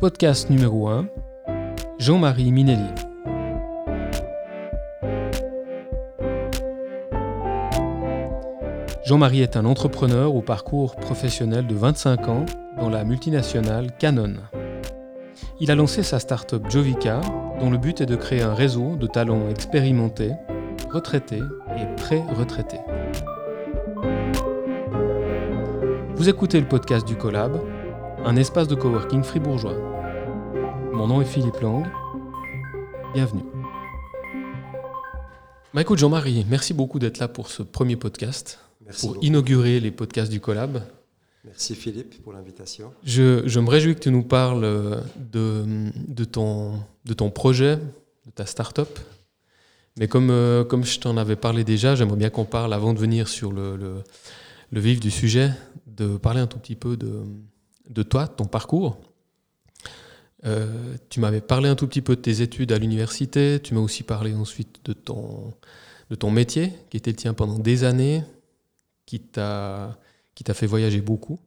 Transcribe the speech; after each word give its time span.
Podcast 0.00 0.48
numéro 0.48 0.86
1, 0.86 1.08
Jean-Marie 1.98 2.52
Minelli. 2.52 2.88
Jean-Marie 9.04 9.42
est 9.42 9.56
un 9.56 9.64
entrepreneur 9.64 10.32
au 10.32 10.40
parcours 10.40 10.94
professionnel 10.94 11.66
de 11.66 11.74
25 11.74 12.28
ans 12.28 12.46
dans 12.78 12.90
la 12.90 13.02
multinationale 13.02 13.90
Canon. 13.98 14.34
Il 15.58 15.72
a 15.72 15.74
lancé 15.74 16.04
sa 16.04 16.20
start-up 16.20 16.62
Jovica, 16.70 17.20
dont 17.58 17.70
le 17.70 17.78
but 17.78 18.00
est 18.00 18.06
de 18.06 18.14
créer 18.14 18.42
un 18.42 18.54
réseau 18.54 18.94
de 18.94 19.08
talents 19.08 19.48
expérimentés, 19.50 20.30
retraités 20.92 21.42
et 21.76 21.96
pré-retraités. 21.96 22.80
Vous 26.14 26.28
écoutez 26.28 26.60
le 26.60 26.68
podcast 26.68 27.04
du 27.04 27.16
Collab, 27.16 27.60
un 28.24 28.36
espace 28.36 28.68
de 28.68 28.76
coworking 28.76 29.24
fribourgeois. 29.24 29.87
Mon 30.98 31.06
nom 31.06 31.20
est 31.20 31.26
Philippe 31.26 31.60
Lang. 31.60 31.86
Bienvenue. 33.14 33.44
Bah 35.72 35.82
écoute 35.82 36.00
Jean-Marie, 36.00 36.44
merci 36.50 36.74
beaucoup 36.74 36.98
d'être 36.98 37.18
là 37.18 37.28
pour 37.28 37.50
ce 37.50 37.62
premier 37.62 37.94
podcast, 37.94 38.58
pour 39.00 39.16
inaugurer 39.22 39.78
les 39.78 39.92
podcasts 39.92 40.28
du 40.28 40.40
Collab. 40.40 40.82
Merci 41.44 41.76
Philippe 41.76 42.20
pour 42.24 42.32
l'invitation. 42.32 42.92
Je, 43.04 43.60
me 43.60 43.70
réjouis 43.70 43.94
que 43.94 44.00
tu 44.00 44.10
nous 44.10 44.24
parles 44.24 45.00
de, 45.16 45.64
de, 45.94 46.24
ton, 46.24 46.80
de 47.04 47.14
ton 47.14 47.30
projet, 47.30 47.76
de 47.76 48.32
ta 48.34 48.44
start-up. 48.44 48.98
Mais 50.00 50.08
comme, 50.08 50.30
euh, 50.30 50.64
comme 50.64 50.82
je 50.82 50.98
t'en 50.98 51.16
avais 51.16 51.36
parlé 51.36 51.62
déjà, 51.62 51.94
j'aimerais 51.94 52.16
bien 52.16 52.30
qu'on 52.30 52.44
parle, 52.44 52.74
avant 52.74 52.92
de 52.92 52.98
venir 52.98 53.28
sur 53.28 53.52
le, 53.52 53.76
le, 53.76 54.02
le, 54.72 54.80
vif 54.80 54.98
du 54.98 55.12
sujet, 55.12 55.52
de 55.86 56.16
parler 56.16 56.40
un 56.40 56.48
tout 56.48 56.58
petit 56.58 56.74
peu 56.74 56.96
de, 56.96 57.22
de 57.88 58.02
toi, 58.02 58.26
de 58.26 58.32
ton 58.32 58.46
parcours. 58.46 58.98
Euh, 60.46 60.96
tu 61.08 61.20
m'avais 61.20 61.40
parlé 61.40 61.68
un 61.68 61.74
tout 61.74 61.86
petit 61.86 62.02
peu 62.02 62.14
de 62.14 62.20
tes 62.20 62.42
études 62.42 62.72
à 62.72 62.78
l'université, 62.78 63.60
tu 63.60 63.74
m'as 63.74 63.80
aussi 63.80 64.04
parlé 64.04 64.34
ensuite 64.34 64.80
de 64.84 64.92
ton, 64.92 65.52
de 66.10 66.14
ton 66.14 66.30
métier, 66.30 66.72
qui 66.90 66.96
était 66.96 67.10
le 67.10 67.16
tien 67.16 67.34
pendant 67.34 67.58
des 67.58 67.84
années, 67.84 68.22
qui 69.06 69.20
t'a 69.20 69.96
fait 70.54 70.66
voyager 70.66 71.00
beaucoup. 71.00 71.38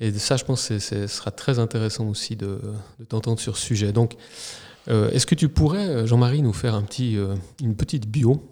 Et 0.00 0.12
ça, 0.12 0.36
je 0.36 0.44
pense 0.44 0.68
que 0.68 0.78
ce 0.78 1.06
sera 1.06 1.30
très 1.30 1.58
intéressant 1.58 2.08
aussi 2.08 2.36
de, 2.36 2.58
t'entendre 3.08 3.38
sur 3.38 3.56
ce 3.56 3.66
sujet. 3.66 3.92
Donc, 3.92 4.16
euh, 4.88 5.10
est-ce 5.10 5.26
que 5.26 5.34
tu 5.34 5.48
pourrais, 5.48 6.06
Jean-Marie, 6.06 6.42
nous 6.42 6.54
faire 6.54 6.74
euh, 6.74 7.36
une 7.60 7.76
petite 7.76 8.06
bio 8.06 8.42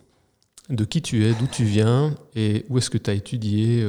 de 0.68 0.84
qui 0.84 1.00
tu 1.00 1.24
es, 1.24 1.32
d'où 1.32 1.46
tu 1.46 1.64
viens 1.64 2.14
et 2.34 2.66
où 2.68 2.76
est-ce 2.78 2.90
que 2.90 2.98
tu 2.98 3.08
as 3.08 3.14
étudié 3.14 3.86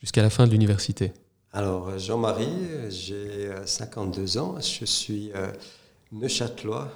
jusqu'à 0.00 0.22
la 0.22 0.30
fin 0.30 0.46
de 0.46 0.50
l'université? 0.50 1.12
Alors, 1.52 1.88
euh, 1.88 1.98
Jean-Marie, 1.98 2.90
j'ai 2.90 3.50
52 3.64 4.36
euh, 4.36 4.40
ans, 4.40 4.60
je 4.60 4.84
suis 4.84 5.32
euh, 5.34 5.50
neuchâtelois, 6.12 6.92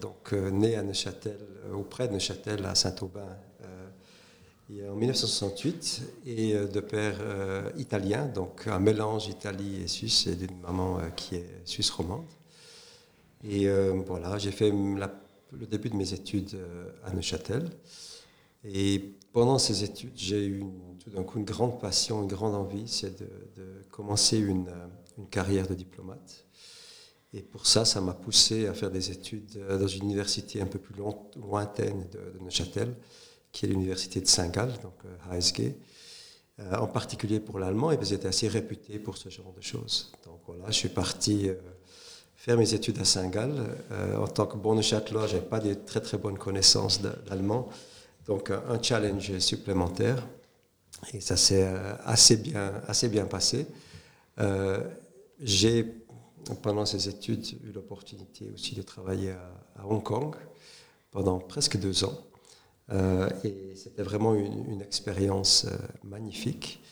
donc 0.00 0.32
né 0.32 0.74
à 0.74 0.82
Neuchâtel, 0.82 1.38
auprès 1.74 2.08
de 2.08 2.14
Neuchâtel, 2.14 2.64
à 2.64 2.74
Saint-Aubin, 2.74 3.26
en 4.88 4.94
1968, 4.94 6.02
et 6.26 6.54
de 6.54 6.80
père 6.80 7.14
italien, 7.76 8.26
donc 8.26 8.66
un 8.66 8.78
mélange 8.78 9.28
Italie 9.28 9.82
et 9.82 9.86
Suisse, 9.86 10.26
et 10.26 10.34
d'une 10.34 10.58
maman 10.60 10.98
qui 11.14 11.36
est 11.36 11.46
suisse 11.64 11.90
romande. 11.90 12.26
Et 13.48 13.68
voilà, 14.06 14.38
j'ai 14.38 14.50
fait 14.50 14.70
le 14.70 15.66
début 15.66 15.88
de 15.88 15.96
mes 15.96 16.12
études 16.12 16.58
à 17.04 17.12
Neuchâtel. 17.12 17.70
Et 18.64 19.14
pendant 19.32 19.58
ces 19.58 19.84
études, 19.84 20.12
j'ai 20.16 20.46
eu 20.46 20.64
tout 21.00 21.10
d'un 21.10 21.22
coup 21.24 21.38
une 21.38 21.44
grande 21.44 21.80
passion, 21.80 22.22
une 22.22 22.28
grande 22.28 22.54
envie, 22.54 22.86
c'est 22.86 23.18
de, 23.20 23.28
commencer 23.90 24.38
une, 24.38 24.70
une, 25.18 25.26
carrière 25.26 25.66
de 25.66 25.74
diplomate. 25.74 26.46
Et 27.32 27.42
pour 27.42 27.66
ça, 27.66 27.84
ça 27.84 28.00
m'a 28.00 28.12
poussé 28.12 28.66
à 28.66 28.74
faire 28.74 28.90
des 28.90 29.10
études 29.10 29.56
euh, 29.56 29.78
dans 29.78 29.86
une 29.86 30.04
université 30.04 30.60
un 30.60 30.66
peu 30.66 30.78
plus 30.78 30.94
lointaine 31.36 32.06
de, 32.10 32.42
Neuchâtel, 32.44 32.94
qui 33.52 33.66
est 33.66 33.68
l'université 33.68 34.20
de 34.20 34.26
Saint-Gall, 34.26 34.72
donc 34.82 34.94
HSG, 35.30 35.60
euh, 35.60 35.70
euh, 36.60 36.76
en 36.76 36.86
particulier 36.86 37.40
pour 37.40 37.58
l'allemand, 37.58 37.92
et 37.92 37.98
ils 38.00 38.12
étaient 38.12 38.28
assez 38.28 38.48
réputés 38.48 38.98
pour 38.98 39.16
ce 39.16 39.28
genre 39.28 39.52
de 39.56 39.62
choses. 39.62 40.12
Donc 40.24 40.40
voilà, 40.46 40.66
je 40.68 40.72
suis 40.72 40.88
parti 40.88 41.48
faire 42.34 42.56
mes 42.56 42.74
études 42.74 42.98
à 42.98 43.04
Saint-Gall. 43.04 43.76
en 44.16 44.26
tant 44.26 44.46
que 44.46 44.56
bon 44.56 44.74
Neuchâtelois, 44.74 45.26
je 45.26 45.36
n'avais 45.36 45.46
pas 45.46 45.60
de 45.60 45.74
très 45.74 46.00
très 46.00 46.18
bonnes 46.18 46.38
connaissances 46.38 47.00
d'allemand. 47.00 47.68
Donc 48.26 48.50
un 48.50 48.82
challenge 48.82 49.38
supplémentaire. 49.38 50.26
Et 51.12 51.20
ça 51.20 51.36
s'est 51.36 51.64
euh, 51.64 51.94
assez 52.04 52.36
bien, 52.36 52.72
assez 52.86 53.08
bien 53.08 53.26
passé. 53.26 53.66
Euh, 54.38 54.88
j'ai, 55.40 55.84
pendant 56.62 56.86
ces 56.86 57.08
études, 57.08 57.46
eu 57.64 57.72
l'opportunité 57.72 58.50
aussi 58.52 58.74
de 58.74 58.82
travailler 58.82 59.32
à, 59.32 59.86
Hong 59.86 60.02
Kong 60.02 60.36
pendant 61.10 61.38
presque 61.38 61.78
deux 61.78 62.04
ans. 62.04 62.18
Euh, 62.92 63.28
et 63.44 63.74
c'était 63.76 64.02
vraiment 64.02 64.34
une, 64.34 64.82
expérience 64.82 65.66
magnifique, 66.02 66.82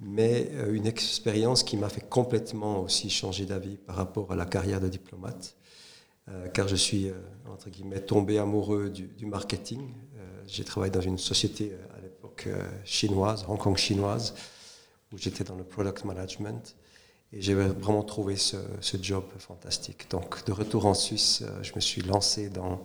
mais 0.00 0.50
une 0.70 0.86
expérience 0.86 1.62
qui 1.62 1.76
m'a 1.76 1.88
fait 1.88 2.06
complètement 2.08 2.82
aussi 2.82 3.08
changer 3.10 3.46
d'avis 3.46 3.76
par 3.76 3.96
rapport 3.96 4.32
à 4.32 4.36
la 4.36 4.44
carrière 4.44 4.80
de 4.80 4.88
diplomate, 4.88 5.56
car 6.52 6.68
je 6.68 6.76
suis, 6.76 7.10
entre 7.48 7.70
guillemets, 7.70 8.00
tombé 8.00 8.38
amoureux 8.38 8.90
du, 8.90 9.06
du 9.06 9.26
marketing. 9.26 9.92
j'ai 10.46 10.64
travaillé 10.64 10.90
dans 10.90 11.00
une 11.00 11.18
société 11.18 11.72
euh, 12.46 12.62
chinoise, 12.84 13.44
Hong 13.48 13.58
Kong 13.58 13.76
chinoise, 13.76 14.34
où 15.12 15.18
j'étais 15.18 15.44
dans 15.44 15.56
le 15.56 15.64
product 15.64 16.04
management. 16.04 16.76
Et 17.32 17.40
j'ai 17.40 17.54
vraiment 17.54 18.02
trouvé 18.02 18.36
ce, 18.36 18.56
job 19.00 19.24
fantastique. 19.38 20.10
Donc, 20.10 20.44
de 20.44 20.52
retour 20.52 20.86
en 20.86 20.94
Suisse, 20.94 21.42
euh, 21.42 21.62
je 21.62 21.72
me 21.74 21.80
suis 21.80 22.02
lancé 22.02 22.48
dans 22.48 22.82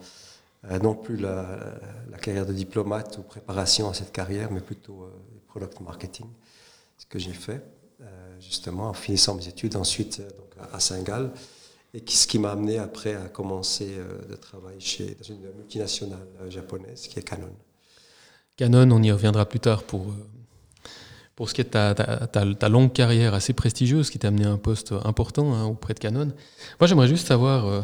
euh, 0.70 0.80
non 0.80 0.96
plus 0.96 1.18
la, 1.18 1.78
carrière 2.22 2.46
de 2.46 2.54
diplomate 2.54 3.18
ou 3.18 3.24
préparation 3.24 3.90
à 3.90 3.94
cette 3.94 4.12
carrière, 4.12 4.52
mais 4.52 4.62
plutôt 4.62 5.08
le 5.34 5.40
product 5.48 5.80
marketing, 5.82 6.28
ce 6.98 7.06
que 7.06 7.20
j'ai 7.20 7.34
fait, 7.34 7.62
justement, 8.40 8.90
en 8.90 8.94
finissant 8.94 9.36
mes 9.36 9.48
études 9.48 9.76
ensuite 9.76 10.24
à 10.74 10.80
Saint-Gall. 10.80 11.32
Et 11.94 12.04
ce 12.08 12.26
qui 12.26 12.40
m'a 12.40 12.52
amené 12.52 12.80
après 12.80 13.14
à 13.14 13.30
commencer 13.30 13.96
de 14.28 14.36
travailler 14.36 14.80
chez, 14.80 15.18
une 15.30 15.54
multinationale 15.56 16.28
japonaise 16.50 17.08
qui 17.08 17.20
est 17.20 17.22
Canon. 17.22 17.54
Canon, 18.58 18.90
on 18.92 19.04
y 19.04 19.12
reviendra 19.12 19.46
plus 19.46 19.60
tard 19.60 19.84
pour, 19.84 20.02
euh, 20.02 20.90
pour 21.36 21.50
ce 21.50 21.54
qui 21.54 21.62
est 21.62 21.66
ta, 21.66 21.94
ta, 21.94 22.70
longue 22.70 22.94
carrière 22.94 23.34
assez 23.34 23.52
prestigieuse 23.52 24.10
qui 24.10 24.18
t'a 24.18 24.30
amené 24.30 24.46
à 24.46 24.52
un 24.52 24.58
poste 24.58 24.94
important 25.04 25.54
hein, 25.54 25.66
auprès 25.66 25.94
de 25.94 26.00
Canon. 26.00 26.32
Moi, 26.80 26.88
j'aimerais 26.88 27.10
juste 27.10 27.28
savoir, 27.28 27.66
euh, 27.66 27.82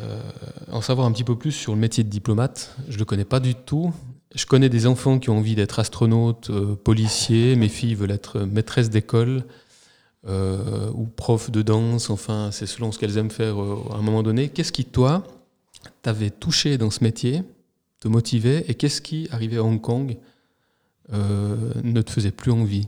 euh, 0.00 0.20
en 0.72 0.80
savoir 0.80 1.06
un 1.06 1.12
petit 1.12 1.22
peu 1.22 1.36
plus 1.36 1.52
sur 1.52 1.74
le 1.74 1.78
métier 1.78 2.02
de 2.02 2.08
diplomate. 2.08 2.74
Je 2.88 2.94
ne 2.94 2.98
le 2.98 3.04
connais 3.04 3.24
pas 3.24 3.38
du 3.38 3.54
tout. 3.54 3.92
Je 4.34 4.46
connais 4.46 4.68
des 4.68 4.88
enfants 4.88 5.20
qui 5.20 5.30
ont 5.30 5.38
envie 5.38 5.54
d'être 5.54 5.78
astronautes, 5.78 6.50
policiers. 6.82 7.54
Mes 7.54 7.68
filles 7.68 7.94
veulent 7.94 8.10
être 8.10 8.40
maîtresses 8.40 8.90
d'école 8.90 9.44
ou 10.26 11.06
profs 11.06 11.52
de 11.52 11.62
danse. 11.62 12.10
Enfin, 12.10 12.48
c'est 12.50 12.66
selon 12.66 12.90
ce 12.90 12.98
qu'elles 12.98 13.16
aiment 13.16 13.30
faire 13.30 13.56
à 13.58 13.96
un 13.96 14.02
moment 14.02 14.24
donné. 14.24 14.48
Qu'est-ce 14.48 14.72
qui, 14.72 14.84
toi, 14.84 15.22
t'avait 16.02 16.30
touché 16.30 16.78
dans 16.78 16.90
ce 16.90 17.04
métier? 17.04 17.44
Te 18.04 18.08
motivait 18.08 18.66
et 18.68 18.74
qu'est-ce 18.74 19.00
qui, 19.00 19.28
arrivé 19.30 19.56
à 19.56 19.64
Hong 19.64 19.80
Kong, 19.80 20.18
euh, 21.14 21.72
ne 21.82 22.02
te 22.02 22.10
faisait 22.10 22.32
plus 22.32 22.52
envie? 22.52 22.86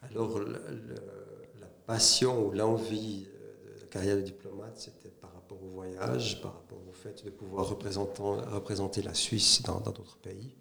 Alors, 0.00 0.38
la 0.40 1.66
passion 1.86 2.46
ou 2.46 2.50
l'envie 2.50 3.26
de 3.66 3.80
la 3.80 3.86
carrière 3.88 4.16
de 4.16 4.22
diplomate, 4.22 4.78
c'était 4.78 5.10
par 5.10 5.34
rapport 5.34 5.62
au 5.62 5.68
voyage, 5.68 6.40
par 6.40 6.54
rapport 6.54 6.78
au 6.88 6.92
fait 6.94 7.22
de 7.26 7.30
pouvoir 7.30 7.68
représenter 7.68 9.02
la 9.02 9.12
Suisse 9.12 9.62
dans 9.62 9.80
d'autres 9.80 10.16
pays. 10.16 10.54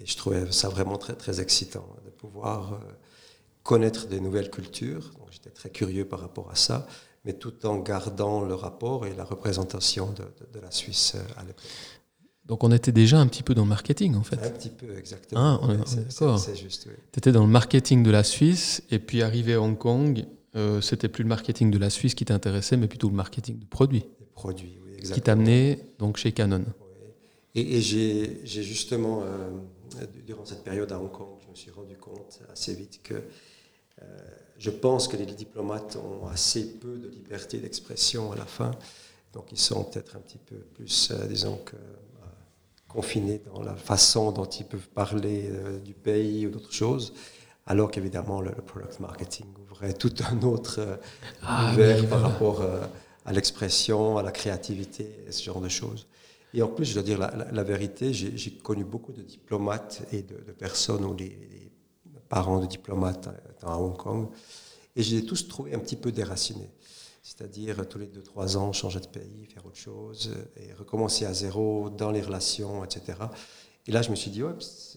Et 0.00 0.06
je 0.06 0.16
trouvais 0.16 0.50
ça 0.52 0.70
vraiment 0.70 0.96
très, 0.96 1.16
très 1.16 1.40
excitant, 1.40 1.86
de 2.02 2.10
pouvoir 2.10 2.72
euh, 2.72 2.78
connaître 3.62 4.06
des 4.06 4.20
nouvelles 4.20 4.50
cultures. 4.50 5.10
Donc, 5.18 5.28
j'étais 5.32 5.50
très 5.50 5.68
curieux 5.68 6.06
par 6.06 6.20
rapport 6.20 6.50
à 6.50 6.54
ça, 6.54 6.86
mais 7.26 7.34
tout 7.34 7.66
en 7.66 7.78
gardant 7.78 8.42
le 8.42 8.54
rapport 8.54 9.04
et 9.04 9.14
la 9.14 9.24
représentation 9.24 10.12
de, 10.12 10.24
de 10.52 10.60
la 10.60 10.70
Suisse 10.70 11.14
euh, 11.14 11.40
à 11.40 11.44
l'époque. 11.44 11.64
Donc 12.48 12.62
on 12.62 12.70
était 12.70 12.92
déjà 12.92 13.18
un 13.18 13.26
petit 13.26 13.42
peu 13.42 13.54
dans 13.54 13.62
le 13.62 13.68
marketing 13.68 14.14
en 14.14 14.22
fait. 14.22 14.36
Un 14.36 14.50
petit 14.50 14.68
peu, 14.68 14.96
exactement. 14.96 15.60
Ah, 15.60 16.36
c'est 16.36 16.56
juste, 16.56 16.86
oui. 16.88 16.94
Tu 17.12 17.18
étais 17.18 17.32
dans 17.32 17.44
le 17.44 17.50
marketing 17.50 18.02
de 18.02 18.10
la 18.10 18.22
Suisse 18.22 18.82
et 18.90 18.98
puis 18.98 19.22
arrivé 19.22 19.54
à 19.54 19.60
Hong 19.60 19.76
Kong, 19.76 20.24
euh, 20.54 20.80
c'était 20.80 21.08
plus 21.08 21.22
le 21.22 21.28
marketing 21.28 21.70
de 21.70 21.78
la 21.78 21.90
Suisse 21.90 22.14
qui 22.14 22.24
t'intéressait, 22.24 22.76
mais 22.76 22.86
plutôt 22.86 23.08
le 23.08 23.14
marketing 23.14 23.58
de 23.58 23.66
produits. 23.66 24.06
Des 24.20 24.26
produits, 24.32 24.78
oui, 24.84 24.92
exactement. 24.92 25.14
Qui 25.14 25.20
t'amenait 25.22 25.78
donc 25.98 26.18
chez 26.18 26.32
Canon. 26.32 26.64
Et, 27.54 27.80
j'ai 27.80 28.44
justement, 28.44 29.22
euh, 29.22 29.50
durant 30.26 30.44
cette 30.44 30.62
période 30.62 30.92
à 30.92 31.00
Hong 31.00 31.10
Kong, 31.10 31.38
je 31.44 31.50
me 31.50 31.54
suis 31.54 31.70
rendu 31.70 31.96
compte 31.96 32.40
assez 32.52 32.74
vite 32.74 33.00
que 33.02 33.14
euh, 33.14 34.04
je 34.58 34.70
pense 34.70 35.08
que 35.08 35.16
les 35.16 35.26
diplomates 35.26 35.96
ont 35.96 36.28
assez 36.28 36.78
peu 36.78 36.96
de 36.96 37.08
liberté 37.08 37.58
d'expression 37.58 38.30
à 38.30 38.36
la 38.36 38.44
fin. 38.44 38.70
Donc 39.32 39.52
ils 39.52 39.58
sont 39.58 39.84
peut-être 39.84 40.16
un 40.16 40.20
petit 40.20 40.38
peu 40.38 40.56
plus, 40.56 41.12
disons 41.28 41.58
que 41.64 41.76
confinés 42.88 43.40
dans 43.52 43.62
la 43.62 43.74
façon 43.74 44.32
dont 44.32 44.44
ils 44.44 44.66
peuvent 44.66 44.88
parler 44.88 45.48
euh, 45.50 45.78
du 45.80 45.94
pays 45.94 46.46
ou 46.46 46.50
d'autres 46.50 46.72
choses. 46.72 47.12
alors 47.66 47.90
qu'évidemment 47.90 48.40
le, 48.40 48.52
product 48.52 49.00
marketing 49.00 49.46
ouvrait 49.70 49.92
tout 49.92 50.14
un 50.30 50.42
autre 50.42 50.98
ah 51.42 51.66
univers 51.68 52.08
par 52.08 52.20
rapport 52.20 52.62
à 53.24 53.32
l'expression, 53.32 54.18
à 54.18 54.22
la 54.22 54.30
créativité, 54.30 55.24
et 55.26 55.32
ce 55.32 55.42
genre 55.42 55.60
de 55.60 55.68
choses. 55.68 56.06
Et 56.54 56.62
en 56.62 56.68
plus, 56.68 56.86
je 56.86 56.94
dois 56.94 57.02
dire 57.02 57.18
la, 57.18 57.64
vérité, 57.64 58.14
j'ai 58.14 58.50
connu 58.52 58.84
beaucoup 58.84 59.12
de 59.12 59.20
diplomates 59.20 60.02
et 60.12 60.22
de, 60.22 60.36
personnes 60.52 61.04
ou 61.04 61.14
des, 61.14 61.36
parents 62.28 62.60
de 62.60 62.66
diplomates 62.66 63.28
à 63.62 63.78
Hong 63.78 63.96
Kong, 63.96 64.28
et 64.94 65.02
je 65.02 65.14
les 65.14 65.22
ai 65.22 65.26
tous 65.26 65.46
trouvés 65.48 65.74
un 65.74 65.78
petit 65.78 65.96
peu 65.96 66.10
déracinés. 66.12 66.70
C'est-à-dire 67.26 67.88
tous 67.88 67.98
les 67.98 68.06
deux, 68.06 68.22
trois 68.22 68.56
ans, 68.56 68.72
changer 68.72 69.00
de 69.00 69.08
pays, 69.08 69.46
faire 69.52 69.66
autre 69.66 69.76
chose, 69.76 70.32
et 70.56 70.72
recommencer 70.74 71.26
à 71.26 71.34
zéro 71.34 71.90
dans 71.90 72.12
les 72.12 72.20
relations, 72.20 72.84
etc. 72.84 73.18
Et 73.88 73.90
là, 73.90 74.00
je 74.00 74.10
me 74.10 74.14
suis 74.14 74.30
dit, 74.30 74.44
ouais, 74.44 74.52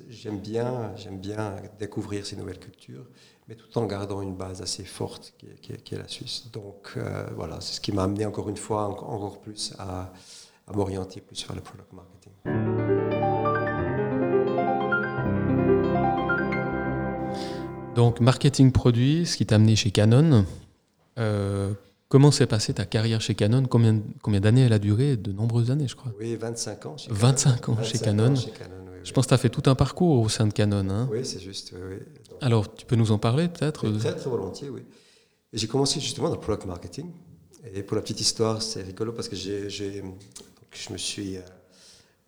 j'aime 0.09 0.37
bien, 0.39 0.95
j'aime 0.95 1.17
bien 1.17 1.55
découvrir 1.79 2.27
ces 2.27 2.35
nouvelles 2.35 2.59
cultures, 2.59 3.07
mais 3.47 3.55
tout 3.55 3.75
en 3.79 3.87
gardant 3.87 4.21
une 4.21 4.35
base 4.35 4.61
assez 4.61 4.83
forte 4.83 5.33
qui 5.39 5.73
est, 5.73 5.97
la 5.97 6.07
Suisse. 6.07 6.51
Donc 6.53 6.93
euh, 6.97 7.25
voilà, 7.35 7.61
c'est 7.61 7.73
ce 7.73 7.81
qui 7.81 7.91
m'a 7.91 8.03
amené 8.03 8.27
encore 8.27 8.47
une 8.47 8.57
fois 8.57 8.85
encore 8.85 9.39
plus 9.39 9.73
à, 9.79 10.13
à 10.67 10.73
m'orienter 10.73 11.21
plus 11.21 11.47
vers 11.47 11.55
le 11.55 11.63
product 11.63 11.91
marketing. 11.93 12.33
Donc 17.95 18.19
marketing 18.19 18.71
produit, 18.71 19.25
ce 19.25 19.35
qui 19.35 19.47
t'a 19.47 19.55
amené 19.55 19.75
chez 19.75 19.89
Canon. 19.89 20.45
Euh, 21.17 21.73
comment 22.09 22.31
s'est 22.31 22.47
passée 22.47 22.73
ta 22.73 22.85
carrière 22.85 23.21
chez 23.21 23.35
Canon? 23.35 23.63
Combien, 23.65 24.01
combien 24.21 24.41
d'années 24.41 24.61
elle 24.61 24.73
a 24.73 24.79
duré? 24.79 25.15
De 25.15 25.31
nombreuses 25.31 25.71
années, 25.71 25.87
je 25.87 25.95
crois. 25.95 26.11
Oui, 26.19 26.35
25 26.35 26.85
ans. 26.85 26.97
Chez 26.97 27.07
25 27.11 27.69
ans 27.69 27.83
chez 27.83 27.99
Canon. 27.99 28.33
Je 29.03 29.13
pense 29.13 29.25
que 29.25 29.29
tu 29.29 29.33
as 29.33 29.37
fait 29.37 29.49
tout 29.49 29.63
un 29.69 29.75
parcours 29.75 30.21
au 30.21 30.27
sein 30.27 30.45
de 30.45 30.53
Canon. 30.53 30.89
Hein. 30.89 31.07
Oui, 31.11 31.23
c'est 31.23 31.39
juste. 31.39 31.73
Alors, 32.41 32.73
tu 32.73 32.85
peux 32.85 32.95
nous 32.95 33.11
en 33.11 33.17
parler 33.17 33.47
peut-être? 33.47 33.89
Très, 33.97 34.15
très 34.15 34.29
volontiers, 34.29 34.69
oui. 34.69 34.81
J'ai 35.53 35.67
commencé 35.67 35.99
justement 35.99 36.27
dans 36.27 36.35
le 36.35 36.41
product 36.41 36.65
marketing. 36.65 37.11
Et 37.73 37.83
pour 37.83 37.95
la 37.95 38.01
petite 38.01 38.21
histoire, 38.21 38.61
c'est 38.61 38.81
rigolo 38.81 39.13
parce 39.13 39.29
que 39.29 39.35
j'ai, 39.35 39.69
je 39.69 40.93
me 40.93 40.97
suis. 40.97 41.37
Euh, 41.37 41.41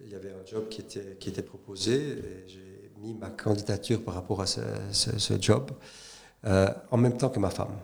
il 0.03 0.11
y 0.11 0.15
avait 0.15 0.31
un 0.31 0.45
job 0.45 0.67
qui 0.69 0.81
était, 0.81 1.17
qui 1.19 1.29
était 1.29 1.43
proposé 1.43 1.93
et 1.95 2.43
j'ai 2.47 2.91
mis 2.99 3.13
ma 3.13 3.29
candidature 3.29 4.03
par 4.03 4.15
rapport 4.15 4.41
à 4.41 4.45
ce, 4.47 5.33
job 5.39 5.71
euh, 6.45 6.67
en 6.89 6.97
même 6.97 7.17
temps 7.17 7.29
que 7.29 7.39
ma 7.39 7.49
femme. 7.49 7.75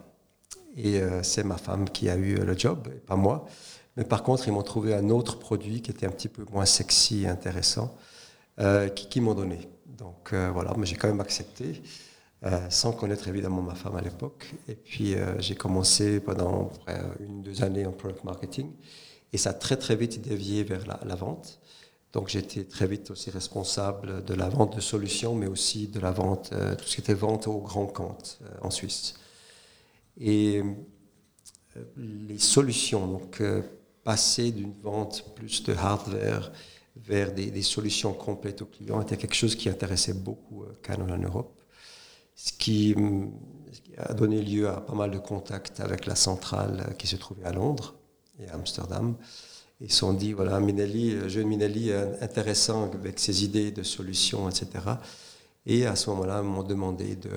Et 0.78 1.00
euh, 1.00 1.22
c'est 1.22 1.44
ma 1.44 1.58
femme 1.58 1.90
qui 1.90 2.08
a 2.08 2.16
eu 2.16 2.36
le 2.36 2.56
job, 2.56 2.88
pas 3.06 3.16
moi. 3.16 3.46
Mais 3.96 4.04
par 4.04 4.22
contre, 4.22 4.48
ils 4.48 4.52
m'ont 4.52 4.62
trouvé 4.62 4.94
un 4.94 5.10
autre 5.10 5.38
produit 5.38 5.82
qui 5.82 5.90
était 5.90 6.06
un 6.06 6.10
petit 6.10 6.28
peu 6.28 6.44
moins 6.50 6.66
sexy 6.66 7.24
et 7.24 7.28
intéressant. 7.28 7.94
Euh, 8.60 8.88
qui, 8.88 9.20
m'ont 9.20 9.34
donné. 9.34 9.68
Donc 9.86 10.32
euh, 10.32 10.50
voilà, 10.52 10.74
mais 10.76 10.84
j'ai 10.84 10.96
quand 10.96 11.06
même 11.06 11.20
accepté, 11.20 11.80
euh, 12.44 12.58
sans 12.70 12.90
connaître 12.90 13.28
évidemment 13.28 13.62
ma 13.62 13.76
femme 13.76 13.94
à 13.94 14.00
l'époque. 14.00 14.52
Et 14.66 14.74
puis 14.74 15.14
j'ai 15.38 15.54
commencé 15.54 16.18
pendant 16.18 16.70
une, 17.20 17.42
deux 17.42 17.62
années 17.62 17.86
en 17.86 17.92
product 17.92 18.24
marketing. 18.24 18.72
Et 19.32 19.38
ça 19.38 19.50
a 19.50 19.52
très 19.52 19.76
très 19.76 19.94
vite 19.94 20.20
dévié 20.20 20.64
vers 20.64 20.84
la, 20.86 21.14
vente. 21.14 21.60
Donc 22.12 22.28
j'étais 22.28 22.64
très 22.64 22.88
vite 22.88 23.12
aussi 23.12 23.30
responsable 23.30 24.24
de 24.24 24.34
la 24.34 24.48
vente 24.48 24.74
de 24.74 24.80
solutions, 24.80 25.36
mais 25.36 25.46
aussi 25.46 25.86
de 25.86 26.00
la 26.00 26.10
vente, 26.10 26.50
tout 26.50 26.84
ce 26.84 26.96
qui 26.96 27.00
était 27.00 27.14
vente 27.14 27.46
au 27.46 27.58
grand 27.58 27.86
compte 27.86 28.40
en 28.62 28.70
Suisse. 28.70 29.14
Et 30.20 30.62
les 31.96 32.38
solutions, 32.38 33.06
donc 33.06 33.40
passer 34.08 34.52
d'une 34.52 34.72
vente 34.82 35.34
plus 35.34 35.62
de 35.64 35.74
hardware 35.74 36.50
vers 36.96 37.30
des, 37.32 37.62
solutions 37.62 38.14
complètes 38.14 38.62
aux 38.62 38.66
clients 38.66 39.02
était 39.02 39.18
quelque 39.18 39.34
chose 39.34 39.54
qui 39.54 39.68
intéressait 39.68 40.14
beaucoup 40.14 40.62
euh, 40.62 40.72
Canon 40.82 41.12
en 41.12 41.18
Europe, 41.18 41.52
ce 42.34 42.52
qui, 42.52 42.94
a 43.98 44.14
donné 44.14 44.40
lieu 44.40 44.68
à 44.68 44.80
pas 44.80 44.94
mal 44.94 45.10
de 45.10 45.18
contacts 45.18 45.80
avec 45.80 46.06
la 46.06 46.14
centrale 46.14 46.86
euh, 46.88 46.92
qui 46.94 47.06
se 47.06 47.16
trouvait 47.16 47.44
à 47.44 47.52
Londres 47.52 47.96
et 48.40 48.48
à 48.48 48.54
Amsterdam. 48.54 49.14
Ils 49.80 49.92
se 49.92 49.98
sont 49.98 50.14
dit, 50.14 50.32
voilà, 50.32 50.58
Minelli, 50.58 51.12
euh, 51.12 51.28
jeune 51.28 51.46
Minelli, 51.46 51.92
intéressant 52.20 52.90
avec 52.90 53.18
ses 53.18 53.44
idées 53.44 53.72
de 53.72 53.82
solutions, 53.82 54.48
etc. 54.48 54.68
Et 55.66 55.86
à 55.86 55.96
ce 55.96 56.08
moment-là, 56.10 56.40
ils 56.42 56.48
m'ont 56.48 56.62
demandé 56.62 57.14
de, 57.14 57.30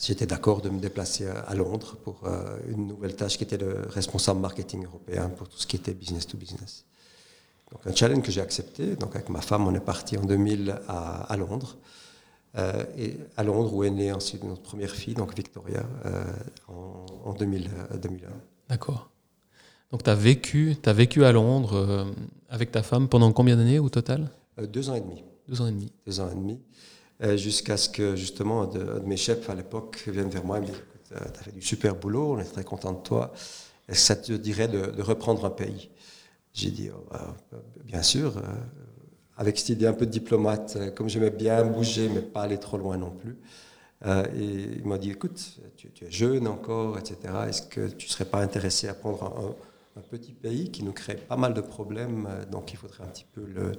j'étais 0.00 0.26
d'accord 0.26 0.60
de 0.60 0.70
me 0.70 0.80
déplacer 0.80 1.26
à 1.26 1.54
Londres 1.54 1.96
pour 2.02 2.22
une 2.68 2.86
nouvelle 2.86 3.16
tâche 3.16 3.36
qui 3.36 3.44
était 3.44 3.58
le 3.58 3.82
responsable 3.88 4.40
marketing 4.40 4.84
européen 4.84 5.28
pour 5.28 5.48
tout 5.48 5.58
ce 5.58 5.66
qui 5.66 5.76
était 5.76 5.94
business 5.94 6.26
to 6.26 6.36
business. 6.36 6.84
Donc 7.74 7.86
un 7.86 7.94
challenge 7.94 8.22
que 8.22 8.30
j'ai 8.30 8.40
accepté. 8.40 8.96
Donc 8.96 9.14
avec 9.16 9.28
ma 9.28 9.40
femme, 9.40 9.66
on 9.66 9.74
est 9.74 9.80
parti 9.80 10.16
en 10.16 10.24
2000 10.24 10.80
à, 10.88 11.36
Londres. 11.36 11.76
Euh, 12.56 12.84
et 12.96 13.16
à 13.36 13.42
Londres, 13.42 13.74
où 13.74 13.82
est 13.82 13.90
née 13.90 14.12
ensuite 14.12 14.44
notre 14.44 14.62
première 14.62 14.90
fille, 14.90 15.14
donc 15.14 15.34
Victoria, 15.34 15.84
euh, 16.06 16.24
en, 16.68 17.32
2000, 17.34 17.68
2001. 18.00 18.28
D'accord. 18.68 19.10
Donc 19.90 20.04
tu 20.04 20.10
as 20.10 20.14
vécu, 20.14 20.76
as 20.86 20.92
vécu 20.92 21.24
à 21.24 21.32
Londres 21.32 21.74
euh, 21.74 22.04
avec 22.48 22.70
ta 22.70 22.82
femme 22.82 23.08
pendant 23.08 23.32
combien 23.32 23.56
d'années 23.56 23.80
au 23.80 23.88
total? 23.88 24.30
Deux 24.56 24.88
ans 24.88 24.94
et 24.94 25.00
demi. 25.00 25.24
Deux 25.48 25.60
ans 25.60 25.66
et 25.66 25.72
demi. 25.72 25.92
Deux 26.06 26.20
ans 26.20 26.30
et 26.30 26.34
demi. 26.34 26.60
Jusqu'à 27.36 27.76
ce 27.76 27.88
que 27.88 28.16
justement 28.16 28.62
un 28.62 28.66
de, 28.66 29.00
mes 29.06 29.16
chefs 29.16 29.48
à 29.48 29.54
l'époque 29.54 30.04
vienne 30.06 30.28
vers 30.28 30.44
moi 30.44 30.58
et 30.58 30.60
me 30.60 30.66
dise 30.66 30.82
Tu 31.08 31.14
as 31.14 31.42
fait 31.42 31.52
du 31.52 31.62
super 31.62 31.94
boulot, 31.94 32.34
on 32.34 32.38
est 32.38 32.44
très 32.44 32.64
content 32.64 32.92
de 32.92 33.02
toi. 33.02 33.32
Est-ce 33.88 33.98
que 33.98 34.04
ça 34.04 34.16
te 34.16 34.32
dirait 34.32 34.68
de 34.68 35.00
reprendre 35.02 35.44
un 35.44 35.50
pays? 35.50 35.90
J'ai 36.54 36.70
dit, 36.70 36.88
oh, 36.94 37.04
bah, 37.10 37.34
bien 37.84 38.02
sûr, 38.02 38.38
euh, 38.38 38.42
avec 39.36 39.58
cette 39.58 39.70
idée 39.70 39.86
un 39.88 39.92
peu 39.92 40.06
de 40.06 40.10
diplomate, 40.12 40.76
euh, 40.76 40.90
comme 40.92 41.08
j'aimais 41.08 41.30
bien 41.30 41.64
bouger, 41.64 42.08
mais 42.08 42.20
pas 42.20 42.42
aller 42.42 42.58
trop 42.58 42.78
loin 42.78 42.96
non 42.96 43.10
plus. 43.10 43.36
Euh, 44.06 44.24
et 44.36 44.78
il 44.78 44.86
m'a 44.86 44.98
dit, 44.98 45.10
écoute, 45.10 45.58
tu, 45.76 45.88
es 45.88 46.10
jeune 46.10 46.46
encore, 46.46 46.96
etc. 46.96 47.16
Est-ce 47.48 47.62
que 47.62 47.88
tu 47.88 48.06
ne 48.06 48.10
serais 48.10 48.24
pas 48.24 48.38
intéressé 48.38 48.86
à 48.86 48.94
prendre 48.94 49.56
un, 49.96 50.00
petit 50.10 50.32
pays 50.32 50.70
qui 50.70 50.84
nous 50.84 50.92
crée 50.92 51.16
pas 51.16 51.36
mal 51.36 51.54
de 51.54 51.60
problèmes, 51.60 52.28
donc 52.50 52.72
il 52.72 52.76
faudrait 52.76 53.04
un 53.04 53.08
petit 53.08 53.26
peu 53.32 53.44
le, 53.44 53.72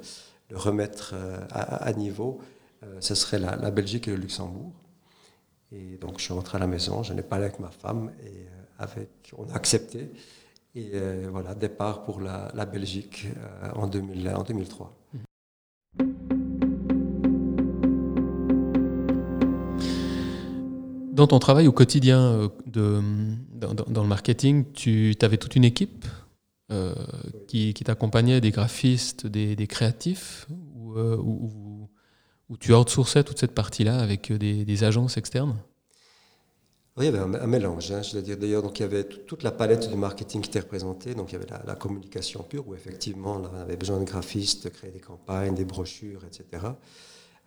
remettre 0.53 1.13
à, 1.51 1.91
niveau? 1.93 2.39
Ce 2.99 3.15
serait 3.15 3.39
la, 3.39 3.71
Belgique 3.71 4.07
et 4.07 4.11
le 4.11 4.17
Luxembourg. 4.17 4.73
Et 5.71 5.97
donc 5.97 6.19
je 6.19 6.23
suis 6.23 6.33
rentré 6.33 6.57
à 6.57 6.59
la 6.59 6.67
maison, 6.67 7.03
je 7.03 7.13
n'ai 7.13 7.23
parlé 7.23 7.45
avec 7.45 7.59
ma 7.59 7.69
femme 7.69 8.11
et 8.23 8.45
avec, 8.77 9.09
on 9.37 9.49
a 9.49 9.55
accepté. 9.55 10.11
Et 10.75 10.91
euh, 10.93 11.27
voilà, 11.31 11.55
départ 11.55 12.03
pour 12.03 12.19
la, 12.19 12.65
Belgique 12.65 13.27
euh, 13.63 13.69
en, 13.75 13.87
2003. 13.87 14.93
Dans 21.13 21.27
ton 21.27 21.39
travail 21.39 21.67
au 21.67 21.71
quotidien 21.71 22.19
euh, 22.19 22.49
dans, 22.75 24.01
le 24.01 24.07
marketing, 24.07 24.65
tu 24.73 25.15
avais 25.21 25.37
toute 25.37 25.55
une 25.55 25.63
équipe 25.63 26.05
qui, 27.47 27.73
t'accompagnait, 27.73 28.41
des 28.41 28.51
graphistes, 28.51 29.27
des, 29.27 29.67
créatifs, 29.67 30.45
tu 32.59 32.73
outsourçais 32.73 33.23
toute 33.23 33.39
cette 33.39 33.53
partie-là 33.53 33.99
avec 33.99 34.31
des 34.31 34.83
agences 34.83 35.17
externes? 35.17 35.57
Oui, 36.97 37.07
il 37.07 37.13
y 37.13 37.17
avait 37.17 37.37
un, 37.39 37.47
mélange. 37.47 37.91
Hein, 37.91 38.01
je 38.03 38.15
veux 38.15 38.21
dire, 38.21 38.37
d'ailleurs, 38.37 38.63
il 38.73 38.79
y 38.79 38.83
avait 38.83 39.03
toute 39.03 39.43
la 39.43 39.51
palette 39.51 39.89
du 39.89 39.95
marketing 39.97 40.41
qui 40.41 40.49
était 40.49 40.61
représentée. 40.61 41.13
Donc 41.13 41.29
il 41.29 41.33
y 41.33 41.35
avait 41.35 41.47
la, 41.65 41.75
communication 41.75 42.41
pure, 42.43 42.65
où 42.65 42.73
effectivement, 42.73 43.41
on 43.41 43.55
avait 43.57 43.75
besoin 43.75 43.99
de 43.99 44.05
graphistes, 44.05 44.63
de 44.63 44.69
créer 44.69 44.91
des 44.91 45.01
campagnes, 45.01 45.55
des 45.55 45.65
brochures, 45.65 46.23
etc. 46.23 46.63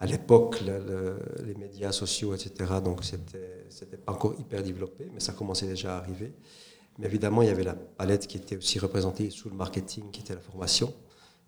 À 0.00 0.07
l'époque, 0.07 0.61
les 0.61 1.55
médias 1.55 1.93
sociaux, 1.93 2.35
etc. 2.35 2.75
Donc 2.85 3.02
c'était 3.05 3.97
pas 3.97 4.12
encore 4.12 4.35
hyper 4.38 4.62
développé, 4.62 5.09
mais 5.14 5.21
ça 5.21 5.33
commençait 5.33 5.67
déjà 5.67 5.97
à 5.97 6.00
arriver. 6.00 6.35
Mais 6.99 7.07
évidemment, 7.07 7.40
il 7.40 7.49
y 7.49 7.50
avait 7.50 7.64
la 7.64 7.75
palette 7.75 8.26
qui 8.26 8.37
était 8.37 8.57
aussi 8.57 8.78
représentée 8.78 9.31
sous 9.31 9.49
le 9.49 9.57
marketing, 9.57 10.11
qui 10.11 10.21
était 10.21 10.35
la 10.35 10.40
formation. 10.40 10.93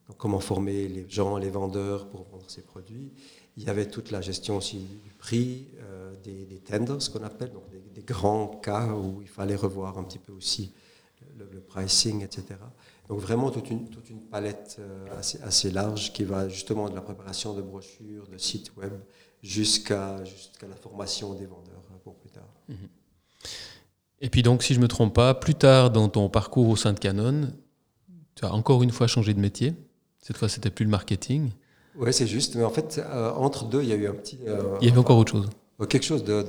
Donc 0.08 0.16
comment 0.16 0.40
former 0.40 0.88
les 0.88 1.08
gens, 1.08 1.36
les 1.36 1.50
vendeurs 1.50 2.08
pour 2.08 2.24
vendre 2.24 2.48
ces 2.48 2.62
produits. 2.62 3.12
Il 3.56 3.64
y 3.64 3.68
avait 3.68 3.88
toute 3.88 4.10
la 4.10 4.20
gestion 4.20 4.56
aussi 4.56 4.78
du 4.78 5.10
prix, 5.18 5.66
euh, 5.80 6.14
des, 6.22 6.58
tenders, 6.58 7.02
ce 7.02 7.10
qu'on 7.10 7.24
appelle, 7.24 7.52
donc 7.52 7.64
des, 7.70 8.02
grands 8.02 8.46
cas 8.46 8.86
où 8.88 9.20
il 9.20 9.28
fallait 9.28 9.56
revoir 9.56 9.98
un 9.98 10.04
petit 10.04 10.18
peu 10.18 10.32
aussi 10.32 10.72
le, 11.38 11.60
pricing, 11.60 12.22
etc. 12.22 12.44
Donc 13.08 13.20
vraiment 13.20 13.50
toute 13.50 13.70
une, 13.70 13.86
palette 14.30 14.76
euh, 14.78 15.18
assez, 15.18 15.40
assez, 15.42 15.70
large 15.70 16.12
qui 16.12 16.24
va 16.24 16.48
justement 16.48 16.88
de 16.88 16.94
la 16.94 17.00
préparation 17.00 17.54
de 17.54 17.62
brochures, 17.62 18.26
de 18.28 18.38
sites 18.38 18.74
web, 18.76 18.92
jusqu'à 19.42 20.24
jusqu'à 20.24 20.66
la 20.66 20.76
formation 20.76 21.34
des 21.34 21.46
vendeurs 21.46 21.84
euh, 21.90 21.98
pour 22.02 22.14
plus 22.16 22.30
tard. 22.30 22.48
Mhm. 22.68 22.88
Et 24.20 24.28
puis 24.28 24.42
donc, 24.42 24.62
si 24.62 24.74
je 24.74 24.78
ne 24.78 24.82
me 24.82 24.88
trompe 24.88 25.14
pas, 25.14 25.34
plus 25.34 25.54
tard 25.54 25.90
dans 25.90 26.08
ton 26.08 26.28
parcours 26.28 26.68
au 26.68 26.76
sein 26.76 26.92
de 26.92 26.98
Canon, 26.98 27.52
tu 28.34 28.44
as 28.44 28.52
encore 28.52 28.82
une 28.82 28.90
fois 28.90 29.06
changé 29.06 29.32
de 29.34 29.40
métier. 29.40 29.74
Cette 30.20 30.36
fois, 30.36 30.48
c'était 30.48 30.70
plus 30.70 30.84
le 30.84 30.90
marketing. 30.90 31.50
Oui, 32.00 32.14
c'est 32.14 32.26
juste. 32.26 32.56
Mais 32.56 32.64
en 32.64 32.70
fait, 32.70 32.98
euh, 32.98 33.30
entre 33.32 33.66
deux, 33.66 33.82
il 33.82 33.88
y 33.90 33.92
a 33.92 33.96
eu 33.96 34.08
un 34.08 34.14
petit. 34.14 34.38
il 34.80 34.86
y 34.86 34.90
avait 34.90 34.98
encore 34.98 35.18
autre 35.18 35.32
chose. 35.32 35.48
Euh, 35.80 35.86
quelque 35.86 36.04
chose 36.04 36.24
de, 36.24 36.42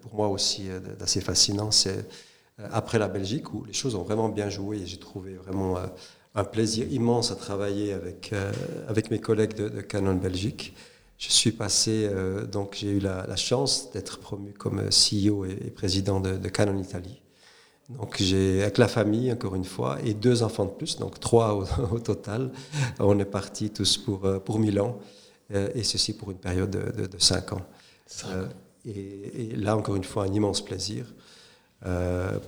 pour 0.00 0.14
moi 0.14 0.28
aussi 0.28 0.70
euh, 0.70 0.80
d'assez 0.98 1.20
fascinant, 1.20 1.70
c'est 1.70 2.06
après 2.72 2.98
la 2.98 3.06
Belgique 3.06 3.54
où 3.54 3.64
les 3.64 3.72
choses 3.72 3.94
ont 3.94 4.02
vraiment 4.02 4.28
bien 4.28 4.48
joué 4.48 4.78
et 4.78 4.86
j'ai 4.86 4.96
trouvé 4.96 5.34
vraiment 5.34 5.76
un 6.34 6.42
plaisir 6.42 6.90
immense 6.90 7.30
à 7.30 7.36
travailler 7.36 7.92
avec, 7.92 8.32
avec 8.88 9.12
mes 9.12 9.20
collègues 9.20 9.54
de, 9.54 9.80
Canon 9.80 10.16
Belgique. 10.16 10.74
je 11.18 11.30
suis 11.30 11.52
passé, 11.52 12.10
donc 12.50 12.76
j'ai 12.80 12.90
eu 12.90 12.98
la, 12.98 13.36
chance 13.36 13.92
d'être 13.92 14.18
promu 14.18 14.52
comme 14.54 14.88
CEO 14.88 15.44
et, 15.44 15.70
président 15.70 16.18
de, 16.18 16.48
Canon 16.48 16.76
Italie. 16.80 17.22
Donc 17.88 18.16
j'ai, 18.18 18.62
avec 18.62 18.78
la 18.78 18.88
famille, 18.88 19.32
encore 19.32 19.54
une 19.54 19.64
fois, 19.64 19.98
et 20.04 20.12
deux 20.14 20.42
enfants 20.42 20.66
de 20.66 20.70
plus, 20.70 20.98
donc 20.98 21.18
trois 21.20 21.54
au, 21.54 21.98
total, 22.04 22.50
on 22.98 23.18
est 23.18 23.24
partis 23.24 23.70
tous 23.70 23.96
pour, 23.96 24.20
pour 24.44 24.58
Milan, 24.58 24.98
et 25.50 25.82
ceci 25.82 26.12
pour 26.12 26.30
une 26.30 26.36
période 26.36 26.70
de, 26.70 27.06
de, 27.06 27.18
cinq 27.18 27.54
ans. 27.54 27.62
Et, 28.84 29.54
là, 29.56 29.76
encore 29.76 29.96
une 29.96 30.04
fois, 30.04 30.24
un 30.24 30.32
immense 30.32 30.62
plaisir. 30.62 31.06
Euh, 31.86 32.38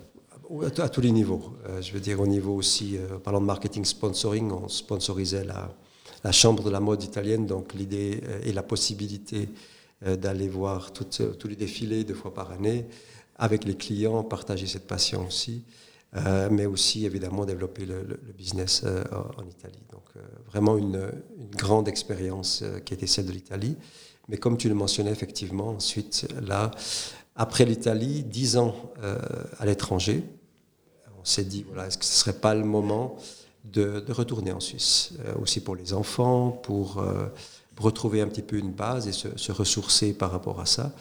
à, 0.79 0.89
tous 0.89 1.01
les 1.01 1.13
niveaux. 1.13 1.55
Euh, 1.69 1.81
je 1.81 1.93
veux 1.93 2.01
dire, 2.01 2.21
au 2.21 2.27
niveau 2.27 2.55
aussi, 2.55 2.97
euh, 2.97 3.19
parlant 3.19 3.41
de 3.41 3.47
marketing 3.47 3.85
sponsoring, 3.85 4.51
on 4.51 4.69
sponsorisait 4.69 5.45
la, 5.45 5.73
la 6.25 6.33
Chambre 6.33 6.65
de 6.65 6.71
la 6.71 6.81
mode 6.81 7.03
italienne, 7.03 7.47
donc 7.47 7.75
l'idée 7.75 8.21
et 8.45 8.53
la 8.53 8.63
possibilité 8.63 9.49
d'aller 10.03 10.49
voir 10.49 10.93
tous 10.95 11.47
les 11.47 11.57
défilés 11.57 12.05
deux 12.05 12.15
fois 12.15 12.33
par 12.33 12.51
année 12.53 12.87
avec 13.41 13.65
les 13.65 13.75
clients, 13.75 14.23
partager 14.23 14.69
cette 14.69 14.87
passion 14.87 15.27
aussi, 15.27 15.65
mais 16.51 16.67
aussi 16.67 17.07
évidemment 17.07 17.45
développer 17.45 17.87
le, 17.87 18.21
business 18.37 18.85
en 18.85 19.45
Italie. 19.49 19.83
Donc 19.91 20.05
vraiment 20.49 20.77
une, 20.77 21.11
grande 21.57 21.89
expérience 21.89 22.63
qui 22.85 22.95
était 22.95 23.09
celle 23.09 23.27
de 23.27 23.33
l'Italie. 23.33 23.77
Mais 24.29 24.37
comme 24.37 24.57
tu 24.57 24.69
le 24.69 24.77
mentionnais 24.77 25.11
effectivement, 25.11 25.71
ensuite, 25.71 26.29
là, 26.41 26.71
après 27.35 27.65
l'Italie, 27.65 28.23
dix 28.23 28.57
ans 28.57 28.77
euh, 29.03 29.19
à 29.59 29.67
l'étranger, 29.67 30.23
on 31.21 31.25
s'est 31.25 31.45
dit, 31.45 31.65
voilà, 31.67 31.87
est-ce 31.87 31.99
que 31.99 32.05
ce 32.05 32.13
serait 32.13 32.39
pas 32.39 32.55
le 32.55 32.65
moment 32.65 33.17
de, 33.65 34.05
retourner 34.11 34.53
en 34.53 34.61
Suisse, 34.61 35.13
euh, 35.25 35.35
aussi 35.41 35.61
pour 35.61 35.75
les 35.75 35.95
enfants, 35.95 36.51
pour, 36.51 36.99
euh, 36.99 37.27
retrouver 37.79 38.21
un 38.21 38.29
petit 38.29 38.43
peu 38.43 38.59
une 38.59 38.73
base 38.73 39.09
et 39.09 39.13
se, 39.13 39.53
ressourcer 39.53 40.13
par 40.13 40.31
rapport 40.33 40.61
à 40.61 40.67
ça, 40.67 40.93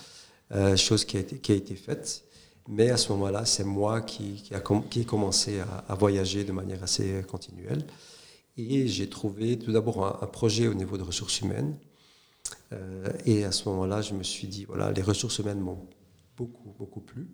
chose 0.77 1.03
qui 1.03 1.17
a, 1.17 1.19
été, 1.19 1.37
qui 1.37 1.51
a 1.51 1.55
été 1.55 1.75
faite. 1.75 2.23
Mais 2.69 2.89
à 2.89 2.97
ce 2.97 3.11
moment-là, 3.13 3.45
c'est 3.45 3.63
moi 3.63 4.01
qui, 4.01 4.43
a, 4.53 4.59
ai 4.59 5.05
commencé 5.05 5.59
à, 5.87 5.95
voyager 5.95 6.43
de 6.43 6.51
manière 6.51 6.83
assez 6.83 7.23
continuelle. 7.27 7.83
Et 8.57 8.87
j'ai 8.87 9.09
trouvé 9.09 9.57
tout 9.57 9.71
d'abord 9.71 10.05
un, 10.05 10.19
un, 10.21 10.27
projet 10.27 10.67
au 10.67 10.73
niveau 10.73 10.97
de 10.97 11.03
ressources 11.03 11.41
humaines 11.41 11.75
euh, 12.73 13.11
et 13.25 13.43
à 13.43 13.51
ce 13.51 13.67
moment-là, 13.69 14.01
je 14.01 14.13
me 14.13 14.23
suis 14.23 14.47
dit, 14.47 14.65
voilà, 14.65 14.91
les 14.91 15.01
ressources 15.01 15.39
humaines 15.39 15.59
m'ont 15.59 15.87
beaucoup, 16.37 16.73
beaucoup 16.77 17.01
plu. 17.01 17.27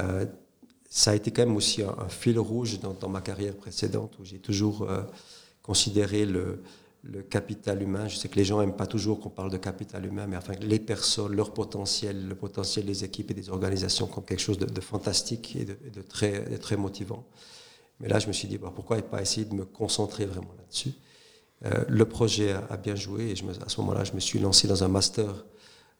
Euh, 0.00 0.26
ça 0.88 1.12
a 1.12 1.14
été 1.14 1.30
quand 1.30 1.46
même 1.46 1.56
aussi 1.56 1.82
un, 1.82 2.08
fil 2.08 2.38
rouge 2.38 2.78
dans, 2.80 3.08
ma 3.08 3.20
carrière 3.20 3.56
précédente 3.56 4.18
où 4.18 4.24
j'ai 4.24 4.38
toujours 4.38 4.82
euh, 4.82 5.02
considéré 5.62 6.24
le, 6.26 6.62
le, 7.10 7.22
capital 7.22 7.82
humain. 7.82 8.08
Je 8.08 8.16
sais 8.16 8.28
que 8.28 8.36
les 8.36 8.44
gens 8.44 8.60
n'aiment 8.60 8.76
pas 8.76 8.86
toujours 8.86 9.20
qu'on 9.20 9.30
parle 9.30 9.50
de 9.50 9.56
capital 9.56 10.04
humain, 10.04 10.26
mais 10.28 10.36
enfin, 10.36 10.54
les 10.60 10.78
personnes, 10.78 11.34
leur 11.34 11.52
potentiel, 11.52 12.28
le 12.28 12.34
potentiel 12.34 12.86
des 12.86 13.04
équipes 13.04 13.30
et 13.30 13.34
des 13.34 13.50
organisations 13.50 14.06
comme 14.06 14.24
quelque 14.24 14.40
chose 14.40 14.58
de, 14.58 14.80
fantastique 14.80 15.56
et 15.56 15.64
de, 15.64 16.02
très, 16.02 16.76
motivant. 16.76 17.24
Mais 18.00 18.08
là, 18.08 18.18
je 18.18 18.26
me 18.26 18.32
suis 18.32 18.48
dit, 18.48 18.58
bah, 18.58 18.72
pourquoi 18.74 19.00
pas 19.02 19.22
essayer 19.22 19.46
de 19.46 19.54
me 19.54 19.64
concentrer 19.64 20.26
vraiment 20.26 20.54
là-dessus? 20.58 20.92
Euh, 21.64 21.84
le 21.88 22.04
projet 22.04 22.52
a, 22.52 22.76
bien 22.76 22.94
joué 22.94 23.30
et 23.30 23.32
à 23.32 23.68
ce 23.68 23.80
moment-là, 23.80 24.04
je 24.04 24.12
me 24.12 24.20
suis 24.20 24.38
lancé 24.38 24.68
dans 24.68 24.84
un 24.84 24.88
master 24.88 25.44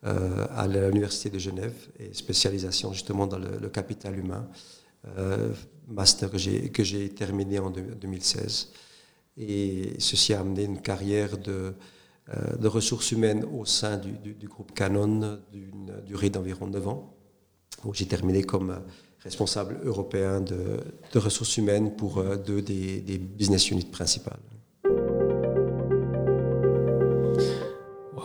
euh, 0.05 0.47
à 0.51 0.67
l'Université 0.67 1.31
de 1.31 1.39
Genève 1.39 1.75
et 1.99 2.13
spécialisation 2.13 2.93
justement 2.93 3.27
dans 3.27 3.39
le, 3.39 3.69
capital 3.71 4.19
humain, 4.19 4.47
euh, 5.17 5.53
master 5.89 6.31
que 6.31 6.85
j'ai 6.85 7.09
terminé 7.11 7.59
en 7.59 7.71
2016. 7.71 8.71
Et 9.37 9.95
ceci 9.99 10.33
a 10.33 10.41
amené 10.41 10.65
une 10.65 10.81
carrière 10.81 11.39
de, 11.39 11.75
de 12.59 12.69
ressources 12.69 13.13
humaines 13.13 13.45
au 13.45 13.65
sein 13.65 13.99
du, 13.99 14.47
groupe 14.47 14.73
Canon 14.75 15.41
d'une 15.53 15.93
durée 16.07 16.31
d'environ 16.31 16.67
9 16.69 16.89
ans, 16.89 17.15
j'ai 17.93 18.07
terminé 18.07 18.45
comme 18.45 18.81
responsable 19.21 19.79
européen 19.85 20.41
de, 20.41 21.19
ressources 21.19 21.57
humaines 21.57 21.97
pour 21.97 22.23
deux 22.23 22.63
des, 22.63 23.01
des 23.01 23.19
business 23.19 23.71
units 23.71 23.85
principales. 23.85 24.39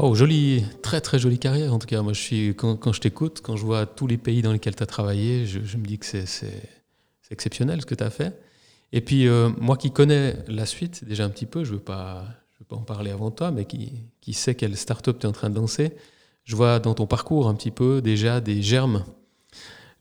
Oh, 0.01 0.15
jolie, 0.15 0.63
très 0.81 1.01
très 1.01 1.19
jolie 1.19 1.39
carrière 1.39 1.73
en 1.73 1.79
tout 1.79 1.85
cas. 1.85 2.01
Moi, 2.01 2.13
je 2.13 2.21
suis, 2.21 2.55
quand, 2.55 2.93
je 2.93 3.01
t'écoute, 3.01 3.41
quand 3.43 3.57
je 3.57 3.65
vois 3.65 3.85
tous 3.85 4.07
les 4.07 4.17
pays 4.17 4.41
dans 4.41 4.53
lesquels 4.53 4.73
tu 4.75 4.81
as 4.81 4.85
travaillé, 4.85 5.45
je, 5.45 5.59
me 5.77 5.85
dis 5.85 5.99
que 5.99 6.05
c'est 6.05 6.53
exceptionnel 7.29 7.81
ce 7.81 7.85
que 7.85 7.95
tu 7.95 8.03
as 8.05 8.09
fait. 8.09 8.33
Et 8.91 9.01
puis, 9.01 9.27
euh, 9.27 9.49
moi 9.59 9.77
qui 9.77 9.91
connais 9.91 10.35
la 10.47 10.65
suite 10.65 11.05
déjà 11.05 11.25
un 11.25 11.29
petit 11.29 11.45
peu, 11.45 11.63
je 11.63 11.71
ne 11.71 11.77
veux, 11.77 11.83
pas, 11.83 12.25
je 12.53 12.59
veux 12.59 12.65
pas 12.65 12.75
en 12.75 12.81
parler 12.81 13.11
avant 13.11 13.31
toi, 13.31 13.51
mais 13.51 13.65
qui, 13.65 13.93
qui 14.21 14.33
sait 14.33 14.55
quelle 14.55 14.75
start-up 14.75 15.19
tu 15.19 15.25
es 15.25 15.29
en 15.29 15.33
train 15.33 15.49
de 15.49 15.55
lancer, 15.55 15.93
je 16.45 16.55
vois 16.55 16.79
dans 16.79 16.95
ton 16.95 17.05
parcours 17.05 17.47
un 17.47 17.53
petit 17.53 17.71
peu 17.71 18.01
déjà 18.01 18.41
des 18.41 18.61
germes. 18.61 19.05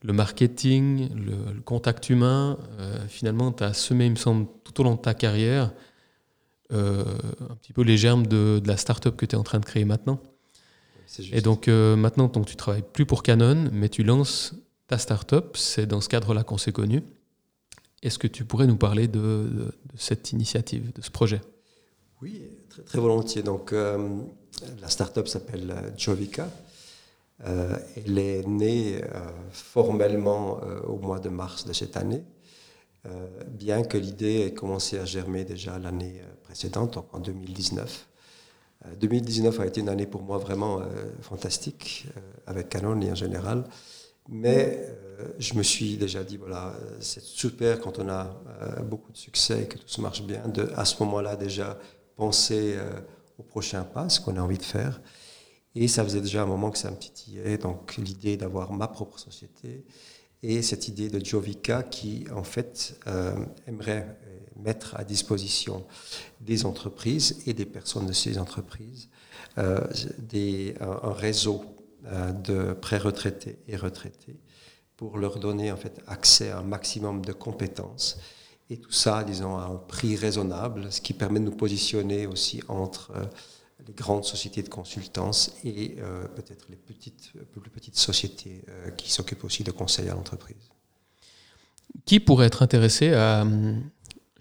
Le 0.01 0.13
marketing, 0.13 1.09
le, 1.13 1.61
contact 1.61 2.09
humain, 2.09 2.57
euh, 2.79 2.97
finalement, 3.07 3.51
tu 3.51 3.63
as 3.63 3.73
semé, 3.73 4.05
il 4.05 4.11
me 4.11 4.15
semble, 4.15 4.47
tout 4.63 4.79
au 4.81 4.83
long 4.83 4.95
de 4.95 5.01
ta 5.01 5.13
carrière, 5.13 5.71
euh, 6.71 7.03
un 7.49 7.55
petit 7.55 7.73
peu 7.73 7.81
les 7.81 7.97
germes 7.97 8.27
de, 8.27 8.61
la 8.65 8.77
start-up 8.77 9.15
que 9.15 9.25
tu 9.25 9.35
es 9.35 9.39
en 9.39 9.43
train 9.43 9.59
de 9.59 9.65
créer 9.65 9.85
maintenant. 9.85 10.19
Et 11.31 11.41
donc 11.41 11.67
euh, 11.67 11.95
maintenant, 11.95 12.27
donc, 12.27 12.45
tu 12.45 12.55
travailles 12.55 12.83
plus 12.93 13.05
pour 13.05 13.23
Canon, 13.23 13.69
mais 13.71 13.89
tu 13.89 14.03
lances 14.03 14.53
ta 14.87 14.97
start-up. 14.97 15.57
C'est 15.57 15.87
dans 15.87 16.01
ce 16.01 16.09
cadre-là 16.09 16.43
qu'on 16.43 16.57
s'est 16.57 16.71
connus. 16.71 17.01
Est-ce 18.01 18.17
que 18.17 18.27
tu 18.27 18.45
pourrais 18.45 18.67
nous 18.67 18.77
parler 18.77 19.07
de, 19.07 19.73
cette 19.95 20.31
initiative, 20.31 20.91
de 20.93 21.01
ce 21.01 21.11
projet? 21.11 21.41
Oui, 22.21 22.41
très, 22.85 22.99
volontiers. 22.99 23.43
Donc, 23.43 23.73
euh, 23.73 24.19
la 24.81 24.89
start-up 24.89 25.27
s'appelle 25.27 25.93
Jovica. 25.97 26.49
elle 27.43 28.17
est 28.17 28.47
née 28.47 29.01
formellement 29.51 30.59
au 30.87 30.97
mois 30.97 31.19
de 31.19 31.29
mars 31.29 31.65
de 31.65 31.73
cette 31.73 31.97
année. 31.97 32.23
Euh, 33.05 33.27
bien 33.47 33.83
que 33.83 33.97
l'idée 33.97 34.41
ait 34.41 34.53
commencé 34.53 34.99
à 34.99 35.05
germer 35.05 35.45
déjà 35.45 35.79
l'année 35.79 36.19
euh, 36.21 36.33
précédente, 36.43 36.95
donc 36.95 37.13
en 37.13 37.19
2019. 37.19 38.07
2019 38.99 39.57
euh, 39.57 39.63
a 39.63 39.65
été 39.65 39.79
une 39.79 39.89
année 39.89 40.05
pour 40.05 40.21
moi 40.21 40.37
vraiment 40.37 40.81
fantastique, 41.21 42.07
avec 42.45 42.69
Canon 42.69 42.99
et 43.01 43.11
en 43.11 43.15
général. 43.15 43.63
Mais 44.27 44.85
je 45.37 45.53
me 45.55 45.63
suis 45.63 45.97
déjà 45.97 46.23
dit, 46.23 46.37
voilà, 46.37 46.73
c'est 46.99 47.23
super 47.23 47.79
quand 47.79 47.99
on 47.99 48.09
a 48.09 48.41
beaucoup 48.83 49.11
de 49.11 49.17
succès 49.17 49.63
et 49.63 49.67
que 49.67 49.77
tout 49.77 49.87
se 49.87 50.01
marche 50.01 50.23
bien, 50.23 50.47
de 50.47 50.71
à 50.75 50.85
ce 50.85 51.01
moment-là 51.03 51.35
déjà 51.35 51.77
penser 52.15 52.77
au 53.37 53.43
prochain 53.43 53.83
pas, 53.83 54.09
ce 54.09 54.19
qu'on 54.21 54.37
a 54.37 54.41
envie 54.41 54.57
de 54.57 54.63
faire. 54.63 55.01
Et 55.75 55.87
ça 55.87 56.03
faisait 56.03 56.21
déjà 56.21 56.43
un 56.43 56.45
moment 56.45 56.71
que 56.71 56.77
ça 56.77 56.91
me 56.91 56.97
titillait, 56.97 57.57
donc 57.57 57.97
l'idée 57.97 58.37
d'avoir 58.37 58.73
ma 58.73 58.87
propre 58.87 59.19
société 59.19 59.85
et 60.41 60.61
cette 60.61 60.87
idée 60.87 61.09
de 61.09 61.23
Jovica 61.23 61.83
qui, 61.83 62.25
en 62.33 62.43
fait, 62.43 62.97
euh, 63.07 63.33
aimerait 63.67 64.17
euh, 64.25 64.39
mettre 64.61 64.95
à 64.95 65.03
disposition 65.03 65.85
des 66.39 66.65
entreprises 66.65 67.43
et 67.45 67.53
des 67.53 67.65
personnes 67.65 68.05
de 68.05 68.13
ces 68.13 68.37
entreprises 68.37 69.09
euh, 69.57 69.81
des, 70.17 70.75
un, 70.79 71.13
réseau 71.13 71.63
de 72.45 72.71
pré-retraités 72.71 73.59
et 73.67 73.75
retraités 73.75 74.37
pour 74.99 75.17
leur 75.17 75.39
donner 75.39 75.71
en 75.71 75.77
fait 75.77 76.01
accès 76.07 76.49
à 76.49 76.59
un 76.59 76.63
maximum 76.63 77.25
de 77.25 77.31
compétences. 77.31 78.19
Et 78.69 78.75
tout 78.75 78.91
ça, 78.91 79.23
disons, 79.23 79.55
à 79.55 79.63
un 79.63 79.77
prix 79.77 80.17
raisonnable, 80.17 80.91
ce 80.91 80.99
qui 80.99 81.13
permet 81.13 81.39
de 81.39 81.45
nous 81.45 81.55
positionner 81.55 82.27
aussi 82.27 82.61
entre 82.67 83.13
les 83.87 83.93
grandes 83.93 84.25
sociétés 84.25 84.61
de 84.61 84.67
consultance 84.67 85.53
et 85.63 85.95
euh, 85.99 86.27
peut-être 86.35 86.65
les 86.69 86.75
petites, 86.75 87.31
plus 87.53 87.69
petites 87.69 87.95
sociétés 87.95 88.65
euh, 88.67 88.91
qui 88.91 89.09
s'occupent 89.09 89.45
aussi 89.45 89.63
de 89.63 89.71
conseils 89.71 90.09
à 90.09 90.15
l'entreprise. 90.15 90.69
Qui 92.03 92.19
pourrait 92.19 92.47
être 92.47 92.61
intéressé 92.61 93.13
à, 93.13 93.45
je 93.45 93.47
ne 93.47 93.81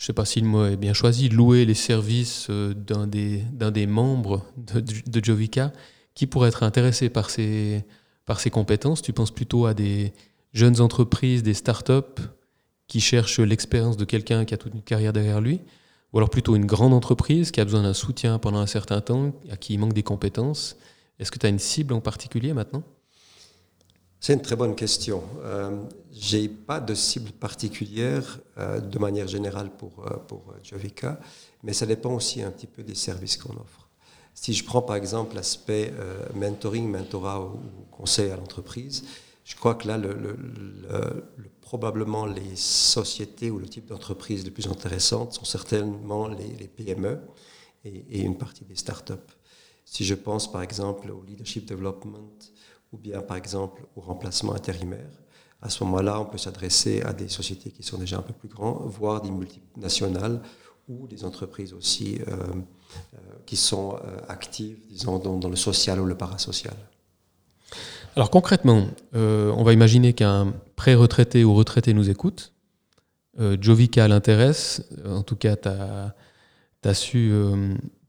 sais 0.07 0.13
pas 0.13 0.25
si 0.25 0.41
le 0.41 0.49
mot 0.49 0.67
est 0.67 0.77
bien 0.77 0.93
choisi, 0.93 1.29
louer 1.29 1.65
les 1.67 1.75
services 1.75 2.49
euh, 2.51 2.75
d'un 2.75 3.07
des, 3.07 3.45
d'un 3.53 3.71
des 3.71 3.87
membres 3.87 4.45
de, 4.57 4.81
de, 4.81 5.25
Jovica? 5.25 5.73
Qui 6.15 6.27
pourrait 6.27 6.49
être 6.49 6.65
intéressé 6.65 7.11
par 7.11 7.31
ces, 7.31 7.85
par 8.27 8.41
ces 8.41 8.51
compétences? 8.51 9.03
Tu 9.03 9.13
penses 9.13 9.31
plutôt 9.31 9.67
à 9.67 9.73
des 9.73 10.13
jeunes 10.53 10.81
entreprises, 10.81 11.43
des 11.43 11.55
start-up 11.55 12.21
qui 12.87 13.01
cherchent 13.01 13.41
l'expérience 13.41 13.97
de 13.97 14.05
quelqu'un 14.05 14.45
qui 14.45 14.55
a 14.55 14.57
toute 14.57 14.75
une 14.75 14.83
carrière 14.83 15.13
derrière 15.13 15.41
lui 15.41 15.61
ou 16.13 16.19
alors 16.19 16.31
plutôt 16.31 16.57
une 16.57 16.67
grande 16.67 16.95
entreprise 16.95 17.51
qui 17.51 17.61
a 17.61 17.65
besoin 17.65 17.83
d'un 17.83 17.95
soutien 17.95 18.39
pendant 18.39 18.59
un 18.59 18.67
certain 18.67 19.01
temps, 19.01 19.33
à 19.51 19.57
qui 19.57 19.75
il 19.75 19.79
manque 19.79 19.93
des 19.93 20.03
compétences. 20.03 20.77
Est-ce 21.19 21.31
que 21.31 21.39
tu 21.39 21.47
as 21.47 21.49
une 21.49 21.59
cible 21.59 21.93
en 21.93 22.01
particulier 22.01 22.53
maintenant? 22.53 22.83
C'est 24.21 24.33
une 24.33 24.43
très 24.43 24.57
bonne 24.57 24.75
question. 24.75 25.23
Euh, 25.45 25.79
Je 26.13 26.39
n'ai 26.39 26.49
pas 26.49 26.81
de 26.81 26.95
cible 26.95 27.31
particulière 27.31 28.41
euh, 28.57 28.81
de 28.81 28.99
manière 28.99 29.29
générale 29.29 29.71
pour, 29.71 30.07
euh, 30.07 30.17
pour 30.27 30.43
Jovica, 30.63 31.21
mais 31.63 31.73
ça 31.73 31.87
dépend 31.87 32.15
aussi 32.15 32.43
un 32.43 32.51
petit 32.51 32.67
peu 32.67 32.83
des 32.83 32.95
services 32.95 33.37
qu'on 33.37 33.53
offre. 33.53 33.89
Si 34.35 34.55
je 34.55 34.65
prends 34.65 34.83
par 34.83 34.97
exemple 34.97 35.35
l'aspect 35.35 35.93
mentoring, 36.33 36.89
mentorat 36.89 37.41
ou 37.41 37.59
conseil 37.91 38.31
à 38.31 38.37
l'entreprise, 38.37 39.03
je 39.49 39.57
crois 39.57 39.75
que 39.75 39.89
là, 39.89 39.97
le, 39.97 40.13
le, 40.13 40.37
le 41.37 41.49
probablement 41.69 42.27
les 42.27 42.55
sociétés 42.55 43.51
ou 43.51 43.59
le 43.59 43.67
type 43.67 43.87
d'entreprise 43.87 44.45
les 44.45 44.51
plus 44.51 44.67
intéressantes 44.69 45.33
sont 45.33 45.45
certainement 45.45 46.29
les, 46.29 46.69
PME 46.69 47.19
et, 47.85 48.21
une 48.21 48.37
partie 48.37 48.65
des 48.67 48.75
startups. 48.77 49.31
Si 49.87 50.05
je 50.05 50.15
pense 50.15 50.53
par 50.53 50.63
exemple 50.63 51.11
au 51.11 51.23
leadership 51.23 51.67
development 51.67 52.39
ou 52.93 52.99
bien 52.99 53.23
par 53.23 53.39
exemple 53.39 53.87
au 53.97 54.03
remplacement 54.03 54.55
intérimaire, 54.55 55.11
à 55.63 55.71
ce 55.71 55.83
moment-là, 55.85 56.21
on 56.21 56.27
peut 56.27 56.39
s'adresser 56.39 57.01
à 57.03 57.15
des 57.15 57.29
sociétés 57.29 57.71
qui 57.71 57.83
sont 57.83 57.99
déjà 57.99 58.19
un 58.19 58.23
peu 58.23 58.35
plus 58.35 58.49
grandes, 58.49 58.87
voire 58.91 59.23
des 59.23 59.31
multinationales 59.31 60.43
ou 60.89 61.07
des 61.07 61.25
entreprises 61.25 61.73
aussi 61.73 62.19
euh, 62.21 62.37
euh, 63.15 63.19
qui 63.47 63.57
sont 63.57 63.97
euh, 63.97 64.19
actives, 64.29 64.79
disons, 64.89 65.19
dans, 65.19 65.49
le 65.49 65.57
social 65.57 66.01
ou 66.01 66.05
le 66.05 66.17
parasocial. 66.17 66.77
Alors 68.19 68.31
concrètement, 68.31 68.89
on 69.15 69.63
va 69.63 69.73
imaginer 69.73 70.13
qu'un 70.13 70.53
pré-retraité 70.75 71.45
ou 71.45 71.55
retraité 71.55 71.95
nous 71.95 72.11
écoute. 72.11 72.53
Jovica 73.61 74.09
l'intéresse, 74.09 74.83
en 75.07 75.23
tout 75.23 75.37
cas, 75.37 75.55
tu 75.55 75.69
as, 75.69 76.95
su, 76.95 77.33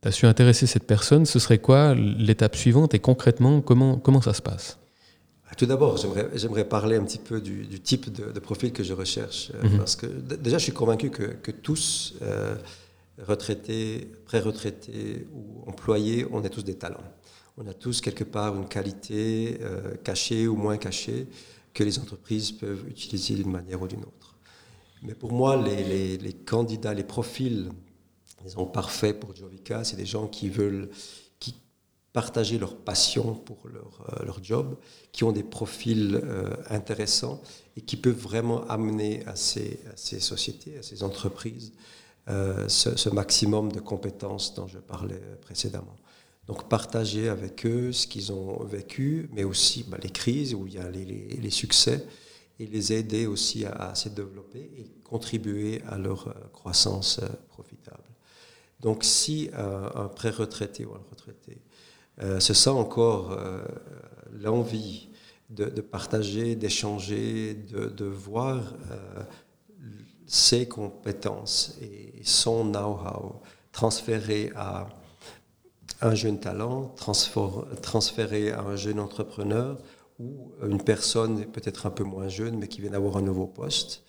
as 0.01 0.11
su 0.11 0.25
intéresser 0.25 0.65
cette 0.65 0.87
personne. 0.87 1.27
Ce 1.27 1.37
serait 1.37 1.59
quoi 1.59 1.93
l'étape 1.93 2.55
suivante 2.55 2.95
et 2.95 2.99
concrètement, 2.99 3.61
comment, 3.61 3.97
comment 3.97 4.21
ça 4.21 4.33
se 4.33 4.41
passe? 4.41 4.79
Tout 5.57 5.67
d'abord, 5.67 5.97
j'aimerais 6.33 6.63
parler 6.65 6.95
un 6.95 7.03
petit 7.03 7.19
peu 7.19 7.39
du, 7.39 7.79
type 7.79 8.11
de, 8.11 8.39
profil 8.39 8.71
que 8.71 8.83
je 8.83 8.93
recherche. 8.93 9.51
Euh, 9.53 9.67
mhm. 9.67 9.77
Parce 9.77 9.95
que 9.95 10.07
déjà, 10.07 10.57
je 10.57 10.63
suis 10.63 10.71
convaincu 10.71 11.11
que, 11.11 11.51
tous, 11.51 12.15
euh, 12.23 12.55
retraités, 13.27 14.09
pré-retraités 14.25 15.27
ou 15.35 15.69
employés, 15.69 16.25
on 16.31 16.43
est 16.43 16.49
tous 16.49 16.63
des 16.63 16.75
talents. 16.75 17.03
On 17.61 17.67
a 17.67 17.73
tous 17.73 17.99
quelque 17.99 18.23
part 18.23 18.55
une 18.55 18.69
qualité 18.69 19.57
euh, 19.59 19.95
cachée 20.01 20.47
ou 20.47 20.55
moins 20.55 20.77
cachée 20.77 21.27
que 21.73 21.83
les 21.83 21.99
entreprises 21.99 22.53
peuvent 22.53 22.87
utiliser 22.87 23.35
d'une 23.35 23.51
manière 23.51 23.81
ou 23.81 23.87
d'une 23.87 24.03
autre. 24.03 24.37
Mais 25.03 25.13
pour 25.13 25.33
moi, 25.33 25.57
les, 25.57 26.33
candidats, 26.45 26.93
les 26.93 27.03
profils, 27.03 27.69
disons, 28.45 28.65
parfaits 28.65 29.19
pour 29.19 29.35
Jovica, 29.35 29.83
c'est 29.83 29.97
des 29.97 30.05
gens 30.05 30.27
qui 30.27 30.47
veulent 30.47 30.89
partager 32.11 32.57
leur 32.57 32.75
passion 32.75 33.35
pour 33.35 33.67
leur, 33.71 34.05
euh, 34.09 34.25
leur 34.25 34.43
job, 34.43 34.77
qui 35.11 35.23
ont 35.25 35.31
des 35.31 35.43
profils 35.43 36.19
euh, 36.23 36.55
intéressants 36.69 37.39
et 37.77 37.81
qui 37.81 37.97
peuvent 37.97 38.17
vraiment 38.17 38.65
amener 38.67 39.23
à 39.27 39.35
ces, 39.35 39.79
ces 39.95 40.19
sociétés, 40.19 40.79
à 40.79 40.81
ces 40.81 41.03
entreprises, 41.03 41.73
ce, 42.27 43.09
maximum 43.09 43.71
de 43.71 43.79
compétences 43.79 44.53
dont 44.53 44.67
je 44.67 44.77
parlais 44.77 45.21
précédemment. 45.41 45.95
Donc 46.49 46.67
partager 46.67 47.29
avec 47.29 47.63
eux 47.67 47.91
ce 47.91 48.07
qu'ils 48.07 48.33
ont 48.33 48.63
vécu, 48.63 49.29
mais 49.33 49.43
aussi 49.43 49.85
bah, 49.87 49.99
les 50.01 50.09
crises 50.09 50.55
où 50.55 50.65
il 50.65 50.73
y 50.73 50.79
a 50.79 50.89
les, 50.89 51.49
succès, 51.51 52.03
et 52.59 52.65
les 52.65 52.91
aider 52.91 53.27
aussi 53.27 53.65
à, 53.65 53.93
se 53.93 54.09
développer 54.09 54.71
et 54.77 54.87
contribuer 55.03 55.83
à 55.87 55.99
leur 55.99 56.33
croissance 56.51 57.21
profitable. 57.49 58.03
Donc 58.79 59.03
si 59.03 59.51
un 59.53 60.07
pré-retraité 60.07 60.85
ou 60.85 60.95
un 60.95 61.03
retraité 61.11 61.61
euh, 62.21 62.39
se 62.39 62.55
sent 62.55 62.71
encore 62.71 63.31
euh, 63.31 63.63
l'envie 64.33 65.09
de, 65.51 65.81
partager, 65.81 66.55
d'échanger, 66.55 67.53
de, 67.53 68.05
voir 68.05 68.57
euh, 68.91 69.23
ses 70.25 70.67
compétences 70.67 71.77
et 71.81 72.21
son 72.23 72.65
know-how 72.65 73.41
transférés 73.71 74.51
à 74.55 74.89
un 76.01 76.15
jeune 76.15 76.39
talent, 76.39 76.93
transféré 77.81 78.51
à 78.51 78.61
un 78.61 78.75
jeune 78.75 78.99
entrepreneur 78.99 79.77
ou 80.19 80.51
une 80.63 80.81
personne 80.81 81.45
peut-être 81.45 81.85
un 81.85 81.91
peu 81.91 82.03
moins 82.03 82.27
jeune 82.27 82.57
mais 82.57 82.67
qui 82.67 82.81
vient 82.81 82.91
d'avoir 82.91 83.17
un 83.17 83.21
nouveau 83.21 83.47
poste, 83.47 84.03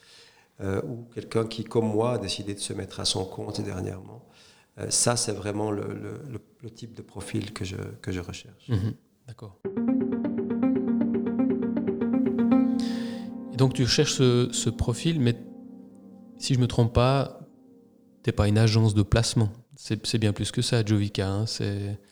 ou 0.60 1.06
quelqu'un 1.14 1.46
qui, 1.46 1.64
comme 1.64 1.86
moi, 1.86 2.12
a 2.12 2.18
décidé 2.18 2.54
de 2.54 2.58
se 2.58 2.74
mettre 2.74 3.00
à 3.00 3.06
son 3.06 3.24
compte 3.24 3.62
dernièrement. 3.62 4.22
Euh, 4.78 4.90
ça, 4.90 5.16
c'est 5.16 5.32
vraiment 5.32 5.70
le, 5.70 5.84
type 6.74 6.94
de 6.94 7.02
profil 7.02 7.52
que 7.52 7.64
je, 7.64 8.20
recherche. 8.20 8.68
Mhm. 8.68 8.94
D'accord. 9.26 9.58
Donc 13.56 13.74
tu 13.74 13.86
cherches 13.86 14.14
ce, 14.14 14.70
profil, 14.70 15.20
mais 15.20 15.36
si 16.38 16.54
je 16.54 16.58
ne 16.58 16.62
me 16.62 16.68
trompe 16.68 16.94
pas, 16.94 17.40
tu 18.22 18.30
n'es 18.30 18.32
pas 18.32 18.48
une 18.48 18.56
agence 18.56 18.94
de 18.94 19.02
placement. 19.02 19.50
C'est 19.82 20.18
bien 20.18 20.34
plus 20.34 20.52
que 20.52 20.60
ça, 20.60 20.84
Jovica. 20.84 21.26
Hein, 21.26 21.44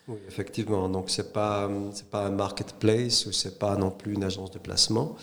oui, 0.08 0.16
effectivement. 0.26 0.88
Donc, 0.88 1.10
ce 1.10 1.20
n'est 1.20 1.28
pas, 1.28 1.70
pas 2.10 2.26
un 2.26 2.30
marketplace 2.30 3.26
ou 3.26 3.32
ce 3.32 3.48
n'est 3.48 3.54
pas 3.54 3.76
non 3.76 3.90
plus 3.90 4.14
une 4.14 4.24
agence 4.24 4.50
de 4.50 4.58
placement. 4.58 5.16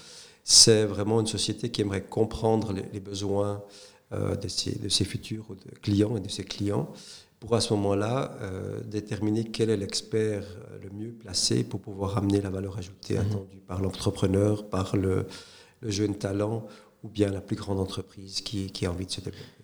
C'est 0.44 0.86
vraiment 0.86 1.20
une 1.22 1.28
société 1.28 1.72
qui 1.72 1.82
aimerait 1.82 2.04
comprendre 2.04 2.72
les, 2.72 3.00
besoins 3.00 3.64
euh, 4.14 4.36
de, 4.36 4.48
ses, 4.48 4.78
de, 4.78 4.90
ses, 4.90 5.06
futurs 5.06 5.48
clients 5.82 6.18
et 6.18 6.20
de 6.20 6.30
ses 6.30 6.44
clients 6.44 6.94
pour 7.40 7.56
à 7.56 7.62
ce 7.62 7.74
moment-là 7.74 8.38
euh, 8.42 8.80
déterminer 8.86 9.46
quel 9.46 9.72
est 9.72 9.78
l'expert 9.78 10.44
euh, 10.44 10.78
le 10.84 10.90
mieux 10.92 11.14
placé 11.14 11.64
pour 11.64 11.80
pouvoir 11.82 12.16
amener 12.20 12.42
la 12.42 12.52
valeur 12.52 12.78
ajoutée 12.78 13.16
mhm. 13.16 13.22
attendue 13.22 13.62
par 13.68 13.82
l'entrepreneur, 13.82 14.70
par 14.70 14.96
le, 14.96 15.26
jeune 15.82 16.16
talent 16.16 16.68
ou 17.04 17.10
bien 17.10 17.30
la 17.30 17.42
plus 17.42 17.56
grande 17.56 17.80
entreprise 17.80 18.42
qui, 18.42 18.72
qui 18.72 18.86
a 18.86 18.92
envie 18.92 19.08
de 19.08 19.12
se 19.12 19.22
développer. 19.22 19.55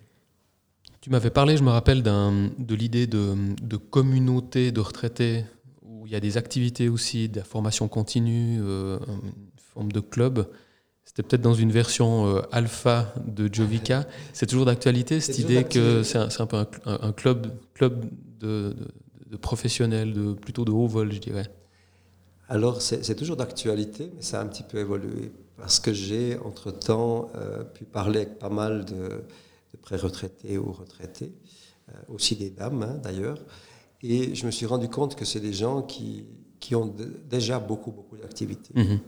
Tu 1.02 1.10
m'avais 1.10 1.30
parlé, 1.30 1.56
je 1.56 1.64
me 1.64 1.70
rappelle, 1.70 2.04
de 2.04 2.74
l'idée 2.76 3.08
de, 3.08 3.34
de, 3.60 3.76
communauté 3.76 4.70
de 4.70 4.78
retraités 4.78 5.44
où 5.82 6.06
il 6.06 6.12
y 6.12 6.14
a 6.14 6.20
des 6.20 6.36
activités 6.36 6.88
aussi, 6.88 7.28
de 7.28 7.38
la 7.38 7.44
formation 7.44 7.88
continue, 7.88 8.60
euh, 8.62 9.00
une 9.08 9.32
forme 9.74 9.90
de 9.90 9.98
club. 9.98 10.46
C'était 11.04 11.24
peut-être 11.24 11.42
dans 11.42 11.54
une 11.54 11.72
version 11.72 12.28
euh, 12.28 12.42
alpha 12.52 13.12
de 13.26 13.52
Jovica. 13.52 14.06
C'est 14.32 14.46
toujours 14.46 14.64
d'actualité 14.64 15.18
cette 15.18 15.40
idée 15.40 15.64
que 15.64 16.04
c'est 16.04 16.18
un, 16.18 16.46
peu 16.46 16.64
un, 16.86 17.12
club, 17.12 17.48
club 17.74 18.04
de, 18.38 18.76
professionnels, 19.40 20.12
de, 20.12 20.34
plutôt 20.34 20.64
de 20.64 20.70
haut 20.70 20.86
vol, 20.86 21.12
je 21.12 21.18
dirais. 21.18 21.48
Alors 22.48 22.80
c'est 22.80 23.16
toujours 23.16 23.36
d'actualité, 23.36 24.12
mais 24.14 24.22
ça 24.22 24.38
a 24.38 24.44
un 24.44 24.46
petit 24.46 24.62
peu 24.62 24.78
évolué 24.78 25.32
parce 25.56 25.80
que 25.80 25.92
j'ai 25.92 26.38
entre-temps 26.38 27.28
euh, 27.34 27.64
pu 27.64 27.84
parler 27.84 28.20
avec 28.20 28.38
pas 28.38 28.50
mal 28.50 28.84
de, 28.84 29.24
pré-retraités 29.82 30.58
ou 30.58 30.72
retraités, 30.72 31.32
euh, 31.88 31.92
aussi 32.08 32.36
des 32.36 32.50
dames 32.50 32.82
hein, 32.82 32.98
d'ailleurs, 33.02 33.38
et 34.02 34.34
je 34.34 34.46
me 34.46 34.50
suis 34.50 34.66
rendu 34.66 34.88
compte 34.88 35.14
que 35.14 35.24
c'est 35.24 35.40
des 35.40 35.52
gens 35.52 35.82
qui, 35.82 36.24
qui 36.58 36.74
ont 36.74 36.94
déjà 37.28 37.58
beaucoup, 37.58 37.92
beaucoup 37.92 38.16
d'activités 38.16 38.74
mm-hmm. 38.74 38.98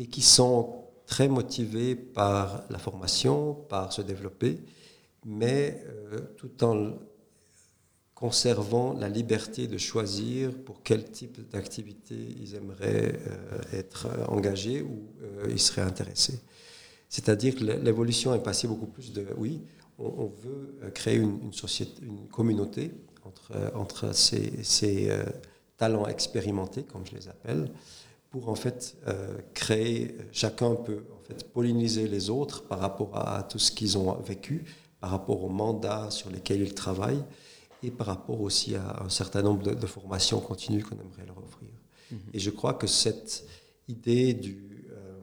et 0.00 0.06
qui 0.06 0.22
sont 0.22 0.84
très 1.06 1.28
motivés 1.28 1.96
par 1.96 2.64
la 2.70 2.78
formation, 2.78 3.54
par 3.54 3.92
se 3.92 4.02
développer, 4.02 4.60
mais 5.24 5.82
euh, 6.12 6.20
tout 6.36 6.62
en 6.64 6.92
conservant 8.14 8.94
la 8.94 9.08
liberté 9.08 9.68
de 9.68 9.78
choisir 9.78 10.52
pour 10.64 10.82
quel 10.82 11.08
type 11.10 11.48
d'activité 11.50 12.16
ils 12.40 12.56
aimeraient 12.56 13.14
euh, 13.26 13.60
être 13.72 14.08
engagés 14.28 14.82
ou 14.82 15.08
euh, 15.22 15.46
ils 15.48 15.60
seraient 15.60 15.82
intéressés. 15.82 16.40
C'est-à-dire 17.08 17.54
que 17.54 17.62
l'évolution 17.62 18.34
est 18.34 18.42
passée 18.42 18.66
beaucoup 18.66 18.88
plus 18.88 19.12
de, 19.12 19.24
oui, 19.36 19.62
on, 19.98 20.26
veut 20.26 20.90
créer 20.94 21.16
une, 21.16 21.52
société, 21.52 22.02
une 22.04 22.28
communauté 22.28 22.92
entre, 23.24 23.52
entre 23.74 24.14
ces, 24.14 24.62
ces 24.62 25.10
talents 25.76 26.06
expérimentés, 26.06 26.82
comme 26.82 27.06
je 27.06 27.16
les 27.16 27.28
appelle, 27.28 27.70
pour 28.30 28.48
en 28.48 28.54
fait 28.54 28.96
euh, 29.06 29.38
créer, 29.54 30.16
chacun 30.32 30.74
peut 30.74 31.04
en 31.18 31.22
fait 31.22 31.50
polliniser 31.50 32.08
les 32.08 32.30
autres 32.30 32.64
par 32.64 32.80
rapport 32.80 33.16
à, 33.16 33.42
tout 33.44 33.58
ce 33.58 33.72
qu'ils 33.72 33.96
ont 33.96 34.12
vécu, 34.20 34.64
par 35.00 35.10
rapport 35.10 35.42
aux 35.42 35.48
mandats 35.48 36.10
sur 36.10 36.30
lesquels 36.30 36.60
ils 36.60 36.74
travaillent 36.74 37.24
et 37.82 37.90
par 37.90 38.08
rapport 38.08 38.40
aussi 38.40 38.74
à 38.74 39.02
un 39.04 39.08
certain 39.08 39.42
nombre 39.42 39.74
de, 39.74 39.86
formations 39.86 40.40
continues 40.40 40.82
qu'on 40.82 40.96
aimerait 40.96 41.26
leur 41.26 41.38
offrir. 41.38 41.70
Mhm. 42.10 42.18
Et 42.34 42.38
je 42.38 42.50
crois 42.50 42.74
que 42.74 42.86
cette 42.86 43.46
idée 43.86 44.34
du, 44.34 44.86
euh, 44.90 45.18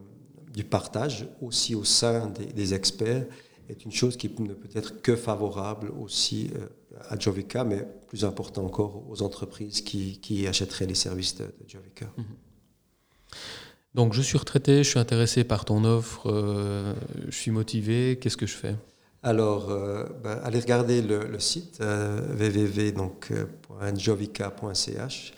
du 0.52 0.64
partage 0.64 1.28
aussi 1.42 1.74
au 1.74 1.84
sein 1.84 2.32
des, 2.54 2.74
experts 2.74 3.26
est 3.68 3.84
une 3.84 3.92
chose 3.92 4.16
qui 4.16 4.30
ne 4.38 4.54
peut 4.54 4.68
être 4.74 5.02
que 5.02 5.16
favorable 5.16 5.92
aussi 6.00 6.50
euh, 6.56 6.66
à 7.08 7.18
Jovica, 7.18 7.64
mais 7.64 7.86
plus 8.06 8.24
important 8.24 8.64
encore 8.64 9.02
aux 9.08 9.22
entreprises 9.22 9.82
qui, 9.82 10.18
qui 10.20 10.46
achèteraient 10.46 10.86
les 10.86 10.94
services 10.94 11.36
de, 11.36 11.44
de 11.44 11.68
Jovica. 11.68 12.06
Mhm. 12.16 12.24
Donc 13.96 14.12
je 14.12 14.20
suis 14.20 14.36
retraité, 14.36 14.84
je 14.84 14.90
suis 14.90 14.98
intéressé 14.98 15.42
par 15.42 15.64
ton 15.64 15.82
offre, 15.84 16.30
euh, 16.30 16.92
je 17.28 17.34
suis 17.34 17.50
motivé, 17.50 18.18
qu'est-ce 18.20 18.36
que 18.36 18.46
je 18.46 18.54
fais? 18.54 18.76
Alors, 19.22 19.70
euh, 19.70 20.04
ben, 20.22 20.38
allez 20.44 20.60
regarder 20.60 21.00
le, 21.00 21.40
site 21.40 21.78
euh, 21.80 22.20
www.jovica.ch 22.38 25.32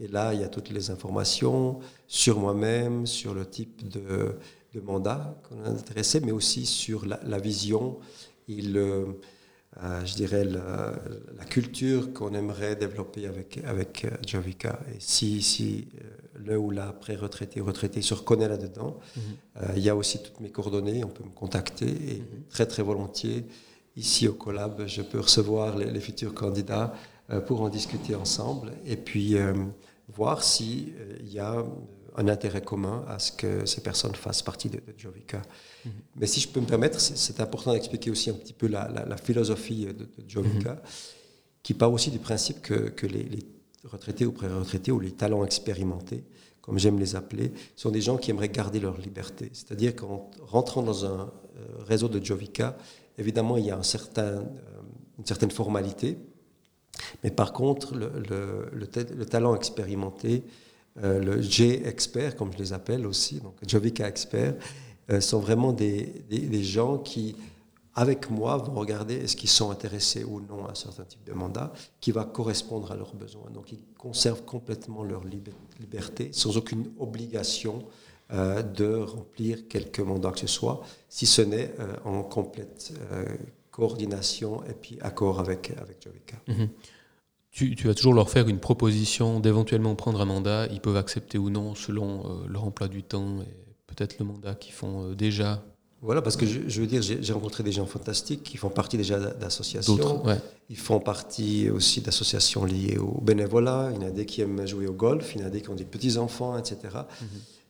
et 0.00 0.08
là, 0.08 0.34
il 0.34 0.40
y 0.40 0.44
a 0.44 0.48
toutes 0.48 0.70
les 0.70 0.90
informations 0.90 1.78
sur 2.08 2.40
moi-même, 2.40 3.06
sur 3.06 3.32
le 3.32 3.46
type 3.46 3.88
de, 3.88 4.34
mandat 4.78 5.36
qu'on 5.48 5.64
est 5.64 5.68
intéressé, 5.68 6.20
mais 6.20 6.32
aussi 6.32 6.66
sur 6.66 7.06
la, 7.06 7.20
la 7.24 7.38
vision 7.38 7.98
et 8.48 8.62
le 8.62 9.18
euh, 9.82 10.04
je 10.04 10.14
dirais, 10.14 10.44
la, 10.44 11.44
culture 11.48 12.12
qu'on 12.12 12.34
aimerait 12.34 12.74
développer 12.74 13.26
avec, 13.26 13.60
avec 13.64 14.04
euh, 14.04 14.10
Jovica. 14.26 14.80
Et 14.92 14.96
si, 14.98 15.42
si 15.42 15.88
euh, 15.94 16.08
le 16.44 16.58
ou 16.58 16.70
la 16.70 16.92
pré-retraité 16.92 17.60
ou 17.60 17.64
retraité 17.64 18.02
se 18.02 18.14
reconnaît 18.14 18.48
là-dedans, 18.48 18.98
mhm. 19.16 19.22
il 19.76 19.82
y 19.82 19.88
a 19.88 19.94
aussi 19.94 20.22
toutes 20.22 20.40
mes 20.40 20.50
coordonnées, 20.50 21.04
on 21.04 21.08
peut 21.08 21.24
me 21.24 21.30
contacter 21.30 21.86
et 21.86 22.18
mhm. 22.18 22.44
très 22.48 22.66
très 22.66 22.82
volontiers, 22.82 23.46
ici 23.96 24.26
au 24.26 24.32
Collab, 24.32 24.86
je 24.86 25.02
peux 25.02 25.20
recevoir 25.20 25.76
les, 25.76 26.00
futurs 26.00 26.34
candidats 26.34 26.94
pour 27.46 27.60
en 27.60 27.68
discuter 27.68 28.14
ensemble 28.14 28.72
et 28.86 28.96
puis 28.96 29.36
voir 30.08 30.42
s'il 30.42 30.94
y 31.24 31.38
a 31.38 31.64
un 32.16 32.28
intérêt 32.28 32.62
commun 32.62 33.04
à 33.08 33.18
ce 33.18 33.32
que 33.32 33.66
ces 33.66 33.82
personnes 33.82 34.14
fassent 34.14 34.42
partie 34.42 34.68
de, 34.68 34.80
Jovica. 34.96 35.42
Mhm. 35.84 35.92
Mais 36.16 36.26
si 36.26 36.40
je 36.40 36.48
peux 36.48 36.60
me 36.60 36.66
permettre, 36.66 37.00
c'est 37.00 37.40
important 37.40 37.72
d'expliquer 37.72 38.10
aussi 38.10 38.30
un 38.30 38.34
petit 38.34 38.52
peu 38.52 38.66
la, 38.66 39.16
philosophie 39.16 39.86
de, 39.86 40.08
Jovica, 40.28 40.72
mhm. 40.74 40.80
qui 41.62 41.74
part 41.74 41.92
aussi 41.92 42.10
du 42.10 42.18
principe 42.18 42.60
que, 42.62 43.06
les, 43.06 43.26
retraités 43.84 44.26
ou 44.26 44.32
pré-retraités 44.32 44.92
ou 44.92 45.00
les 45.00 45.12
talents 45.12 45.44
expérimentés, 45.44 46.24
comme 46.60 46.78
j'aime 46.78 46.98
les 46.98 47.16
appeler, 47.16 47.52
sont 47.76 47.90
des 47.90 48.02
gens 48.02 48.18
qui 48.18 48.30
aimeraient 48.30 48.50
garder 48.50 48.78
leur 48.78 48.98
liberté. 48.98 49.48
C'est-à-dire 49.54 49.96
qu'en 49.96 50.30
rentrant 50.42 50.82
dans 50.82 51.06
un 51.06 51.20
euh, 51.20 51.82
réseau 51.86 52.08
de 52.08 52.22
Jovica, 52.22 52.76
évidemment, 53.16 53.56
il 53.56 53.64
y 53.64 53.70
a 53.70 53.78
un 53.78 53.82
certain, 53.82 54.22
euh, 54.22 54.42
une 55.18 55.24
certaine 55.24 55.50
formalité, 55.50 56.18
mais 57.24 57.30
par 57.30 57.54
contre, 57.54 57.94
le, 57.94 58.68
le 58.74 59.24
talent 59.24 59.56
expérimenté, 59.56 60.44
euh, 61.02 61.20
le 61.20 61.40
G-expert, 61.40 62.36
comme 62.36 62.52
je 62.52 62.58
les 62.58 62.72
appelle 62.72 63.06
aussi, 63.06 63.40
donc 63.40 63.54
Jovica 63.66 64.08
expert, 64.08 64.54
euh, 65.10 65.20
sont 65.20 65.38
vraiment 65.38 65.72
des, 65.72 66.24
des, 66.28 66.62
gens 66.64 66.98
qui, 66.98 67.36
avec 67.94 68.30
moi, 68.30 68.56
vont 68.56 68.74
regarder 68.74 69.14
est-ce 69.14 69.36
qu'ils 69.36 69.50
sont 69.50 69.70
intéressés 69.70 70.24
ou 70.24 70.40
non 70.40 70.66
à 70.66 70.72
un 70.72 70.74
certain 70.74 71.04
type 71.04 71.24
de 71.24 71.32
mandat 71.32 71.72
qui 72.00 72.10
va 72.10 72.24
correspondre 72.24 72.90
à 72.90 72.96
leurs 72.96 73.14
besoins. 73.14 73.50
Donc 73.52 73.72
ils 73.72 73.80
conservent 73.98 74.44
complètement 74.44 75.04
leur 75.04 75.22
liberté 75.24 76.30
sans 76.32 76.56
aucune 76.56 76.90
obligation 76.98 77.84
euh, 78.32 78.62
de 78.62 78.94
remplir 78.96 79.68
quelque 79.68 80.02
mandat 80.02 80.32
que 80.32 80.40
ce 80.40 80.46
soit, 80.48 80.82
si 81.08 81.26
ce 81.26 81.42
n'est 81.42 81.72
en 82.04 82.22
complète 82.22 82.92
coordination 83.70 84.64
et 84.64 84.74
puis 84.74 84.98
accord 85.00 85.38
avec, 85.38 85.72
avec 85.78 86.02
Jovica. 86.02 86.36
Mm-hmm 86.48 86.68
tu, 87.50 87.74
vas 87.84 87.94
toujours 87.94 88.14
leur 88.14 88.30
faire 88.30 88.48
une 88.48 88.60
proposition 88.60 89.40
d'éventuellement 89.40 89.94
prendre 89.94 90.20
un 90.20 90.24
mandat. 90.24 90.66
Ils 90.70 90.80
peuvent 90.80 90.96
accepter 90.96 91.38
ou 91.38 91.50
non 91.50 91.74
selon 91.74 92.24
euh, 92.24 92.46
leur 92.48 92.64
emploi 92.64 92.88
du 92.88 93.02
temps 93.02 93.40
et 93.40 93.54
peut-être 93.86 94.18
le 94.18 94.24
mandat 94.24 94.54
qu'ils 94.54 94.72
font 94.72 95.10
euh, 95.10 95.14
déjà. 95.14 95.62
Voilà, 96.02 96.22
parce 96.22 96.36
que 96.36 96.46
je, 96.46 96.80
veux 96.80 96.86
dire, 96.86 97.02
j'ai 97.02 97.32
rencontré 97.34 97.62
des 97.62 97.72
gens 97.72 97.84
fantastiques 97.84 98.42
qui 98.42 98.56
font 98.56 98.70
partie 98.70 98.96
déjà 98.96 99.18
d'associations. 99.18 100.22
Ils 100.70 100.78
font 100.78 100.98
partie 100.98 101.68
aussi 101.68 102.00
d'associations 102.00 102.64
liées 102.64 102.96
au 102.96 103.20
bénévolat. 103.20 103.90
Il 103.94 104.00
y 104.00 104.04
en 104.06 104.08
a 104.08 104.10
des 104.10 104.24
qui 104.24 104.40
aiment 104.40 104.66
jouer 104.66 104.86
au 104.86 104.94
golf, 104.94 105.34
il 105.34 105.42
y 105.42 105.44
en 105.44 105.48
a 105.48 105.50
des 105.50 105.60
qui 105.60 105.68
ont 105.68 105.74
des 105.74 105.84
petits-enfants, 105.84 106.56
etc. 106.56 106.78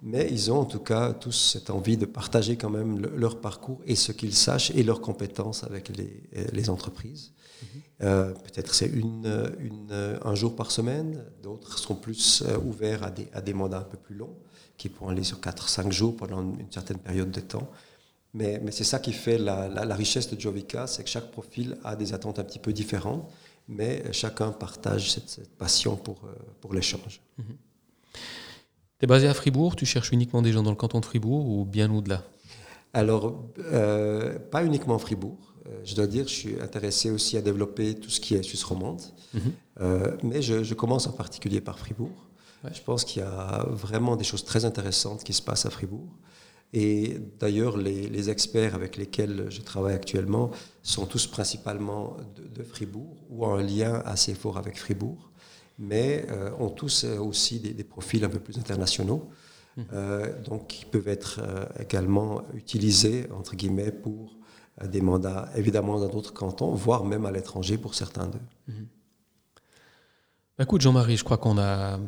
Mais 0.03 0.29
ils 0.31 0.51
ont 0.51 0.61
en 0.61 0.65
tout 0.65 0.81
cas 0.81 1.13
tous 1.13 1.53
cette 1.53 1.69
envie 1.69 1.97
de 1.97 2.07
partager 2.07 2.57
quand 2.57 2.71
même 2.71 2.99
leur 2.99 3.41
parcours 3.41 3.81
et 3.87 3.97
ce 3.97 4.13
qu'ils 4.13 4.35
sachent 4.35 4.71
et 4.71 4.83
leurs 4.83 5.01
compétences 5.01 5.63
avec 5.65 5.95
les, 5.97 6.23
les 6.53 6.71
entreprises. 6.71 7.33
Euh, 8.03 8.33
peut-être 8.33 8.75
c'est 8.75 8.87
une, 8.87 9.53
une, 9.59 10.19
un 10.25 10.35
jour 10.35 10.57
par 10.57 10.71
semaine, 10.71 11.23
d'autres 11.43 11.79
sont 11.79 11.95
plus 11.95 12.43
euh, 12.47 12.59
ouverts 12.59 13.03
à 13.03 13.11
des, 13.11 13.29
à 13.35 13.43
des, 13.43 13.53
mandats 13.53 13.79
un 13.79 13.83
peu 13.83 13.99
plus 13.99 14.15
longs, 14.15 14.35
qui 14.79 14.89
pourront 14.89 15.11
aller 15.11 15.23
sur 15.23 15.39
4-5 15.39 15.93
jours 15.93 16.17
pendant 16.17 16.41
une 16.41 16.73
certaine 16.73 16.99
période 16.99 17.31
de 17.31 17.41
temps. 17.41 17.71
Mais, 18.33 18.59
mais 18.63 18.71
c'est 18.71 18.85
ça 18.85 19.01
qui 19.01 19.13
fait 19.13 19.37
la, 19.37 19.69
la, 19.69 19.95
richesse 19.95 20.31
de 20.31 20.41
Jovica, 20.41 20.87
c'est 20.87 21.05
que 21.05 21.11
chaque 21.11 21.31
profil 21.31 21.77
a 21.85 21.95
des 21.95 22.15
attentes 22.15 22.39
un 22.39 22.45
petit 22.45 22.61
peu 22.61 22.73
différentes, 22.73 23.29
mais 23.69 24.11
chacun 24.13 24.51
partage 24.53 25.13
cette, 25.13 25.51
passion 25.59 25.97
pour, 25.97 26.23
euh, 26.25 26.33
pour 26.61 26.73
l'échange. 26.73 27.21
Mhm. 27.37 27.45
Tu 29.01 29.05
es 29.05 29.07
basé 29.07 29.27
à 29.27 29.35
Fribourg, 29.35 29.77
tu 29.77 29.87
cherches 29.87 30.13
uniquement 30.13 30.43
des 30.43 30.53
gens 30.53 30.63
dans 30.63 30.71
le 30.71 30.77
canton 30.77 31.01
de 31.01 31.07
Fribourg 31.07 31.49
ou 31.49 31.65
bien 31.65 31.93
au-delà? 31.93 32.23
Alors, 32.93 33.43
pas 34.51 34.65
uniquement 34.65 34.99
Fribourg. 34.99 35.51
Euh, 35.67 35.81
je 35.85 35.95
dois 35.95 36.07
dire, 36.07 36.27
je 36.27 36.35
suis 36.35 36.61
intéressé 36.61 37.11
aussi 37.11 37.37
à 37.37 37.43
développer 37.43 37.95
tout 37.95 38.11
ce 38.11 38.21
qui 38.21 38.35
est 38.35 38.43
Suisse 38.43 38.65
romande. 38.65 39.01
Mhm. 39.35 39.41
Euh, 39.81 40.17
mais 40.23 40.43
je, 40.43 40.75
commence 40.75 41.07
en 41.07 41.13
particulier 41.13 41.61
par 41.61 41.79
Fribourg. 41.79 42.27
Je 42.73 42.81
pense 42.83 43.05
qu'il 43.05 43.23
y 43.23 43.25
a 43.25 43.65
vraiment 43.71 44.17
des 44.17 44.25
choses 44.25 44.45
très 44.45 44.67
intéressantes 44.67 45.25
qui 45.25 45.33
se 45.33 45.41
passent 45.41 45.65
à 45.65 45.71
Fribourg. 45.71 46.09
Et 46.75 47.19
d'ailleurs, 47.39 47.79
les, 47.79 48.29
experts 48.29 48.75
avec 48.75 48.99
lesquels 48.99 49.47
je 49.49 49.63
travaille 49.63 49.95
actuellement 49.95 50.51
sont 50.83 51.07
tous 51.07 51.27
principalement 51.27 52.19
de, 52.37 52.63
Fribourg 52.63 53.17
ou 53.31 53.47
en 53.47 53.57
lien 53.57 54.03
assez 54.05 54.35
fort 54.35 54.59
avec 54.59 54.79
Fribourg, 54.79 55.30
mais 55.81 56.27
euh, 56.31 56.51
ont 56.61 56.69
tous 56.69 57.05
aussi 57.05 57.59
des, 57.59 57.83
profils 57.83 58.25
un 58.25 58.29
peu 58.29 58.39
plus 58.39 58.59
internationaux. 58.59 59.29
Mhm. 59.77 59.87
donc, 60.45 60.67
qui 60.67 60.85
peuvent 60.85 61.09
être 61.09 61.41
également 61.79 62.43
utilisés, 62.55 63.29
entre 63.33 63.55
guillemets, 63.55 63.93
pour 63.93 64.37
des 64.85 65.01
mandats 65.01 65.49
évidemment 65.55 66.01
dans 66.01 66.09
d'autres 66.09 66.35
cantons, 66.35 66.75
voire 66.75 67.05
même 67.05 67.25
à 67.25 67.31
l'étranger 67.31 67.79
pour 67.79 67.95
certains 67.95 68.27
d'eux. 68.27 68.41
Mhm. 68.67 68.89
Bah, 70.59 70.65
écoute 70.65 70.81
Jean-Marie, 70.83 71.17
je 71.17 71.25
crois 71.25 71.39
qu'on 71.39 71.57
a, 71.57 71.99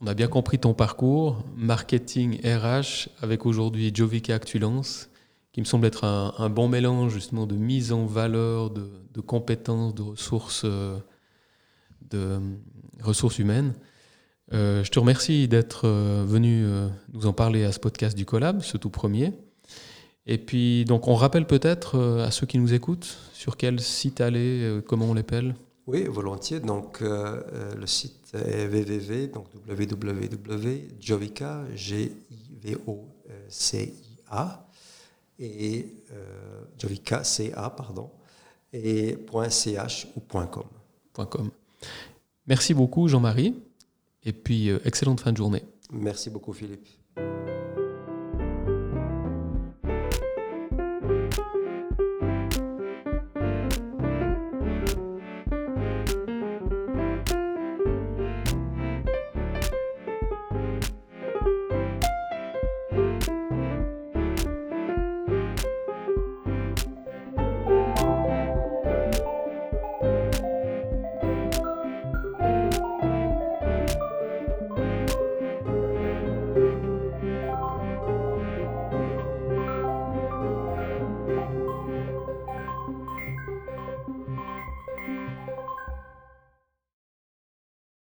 on 0.00 0.06
a 0.06 0.14
bien 0.14 0.28
compris 0.28 0.58
ton 0.58 0.74
parcours, 0.74 1.44
marketing 1.56 2.40
RH, 2.44 3.08
avec 3.20 3.46
aujourd'hui 3.46 3.92
Jovica 3.94 4.34
Actulance, 4.34 5.08
qui 5.52 5.60
me 5.60 5.64
semble 5.64 5.86
être 5.86 6.04
un, 6.04 6.50
bon 6.50 6.68
mélange 6.68 7.12
justement 7.12 7.46
de 7.46 7.54
mise 7.54 7.92
en 7.92 8.04
valeur, 8.04 8.70
de, 8.70 9.20
compétences, 9.20 9.94
de 9.94 10.02
ressources, 10.02 10.62
euh, 10.64 10.98
de 12.10 12.40
ressources 13.02 13.38
humaines. 13.38 13.74
Euh, 14.52 14.84
je 14.84 14.90
te 14.90 14.98
remercie 14.98 15.48
d'être 15.48 15.86
euh, 15.86 16.24
venu 16.26 16.66
nous 17.12 17.26
en 17.26 17.32
parler 17.32 17.64
à 17.64 17.72
ce 17.72 17.80
podcast 17.80 18.16
du 18.16 18.24
Collab, 18.24 18.60
ce 18.62 18.76
tout 18.76 18.90
premier. 18.90 19.32
Et 20.26 20.38
puis, 20.38 20.84
donc, 20.86 21.06
on 21.06 21.14
rappelle 21.14 21.46
peut-être 21.46 21.98
euh, 21.98 22.26
à 22.26 22.30
ceux 22.30 22.46
qui 22.46 22.58
nous 22.58 22.72
écoutent 22.72 23.18
sur 23.34 23.58
quel 23.58 23.78
site 23.80 24.20
aller, 24.22 24.62
euh, 24.62 24.80
comment 24.80 25.06
on 25.06 25.14
l'appelle? 25.14 25.54
Oui, 25.86 26.04
volontiers. 26.04 26.60
Donc, 26.60 27.02
euh, 27.02 27.74
le 27.74 27.86
site 27.86 28.32
est 28.34 28.66
www, 28.66 29.26
donc 29.28 29.48
www.jovica, 29.68 31.64
et 35.38 35.86
Jovica 36.78 37.22
A 37.56 37.70
pardon 37.70 38.10
et 38.72 39.18
.ch 39.50 40.06
ou 40.16 40.20
.com. 40.20 40.64
.com. 41.12 41.50
Merci 42.46 42.74
beaucoup 42.74 43.08
Jean-Marie 43.08 43.54
et 44.22 44.32
puis 44.32 44.70
excellente 44.84 45.20
fin 45.20 45.32
de 45.32 45.36
journée. 45.36 45.62
Merci 45.92 46.30
beaucoup 46.30 46.52
Philippe. 46.52 46.88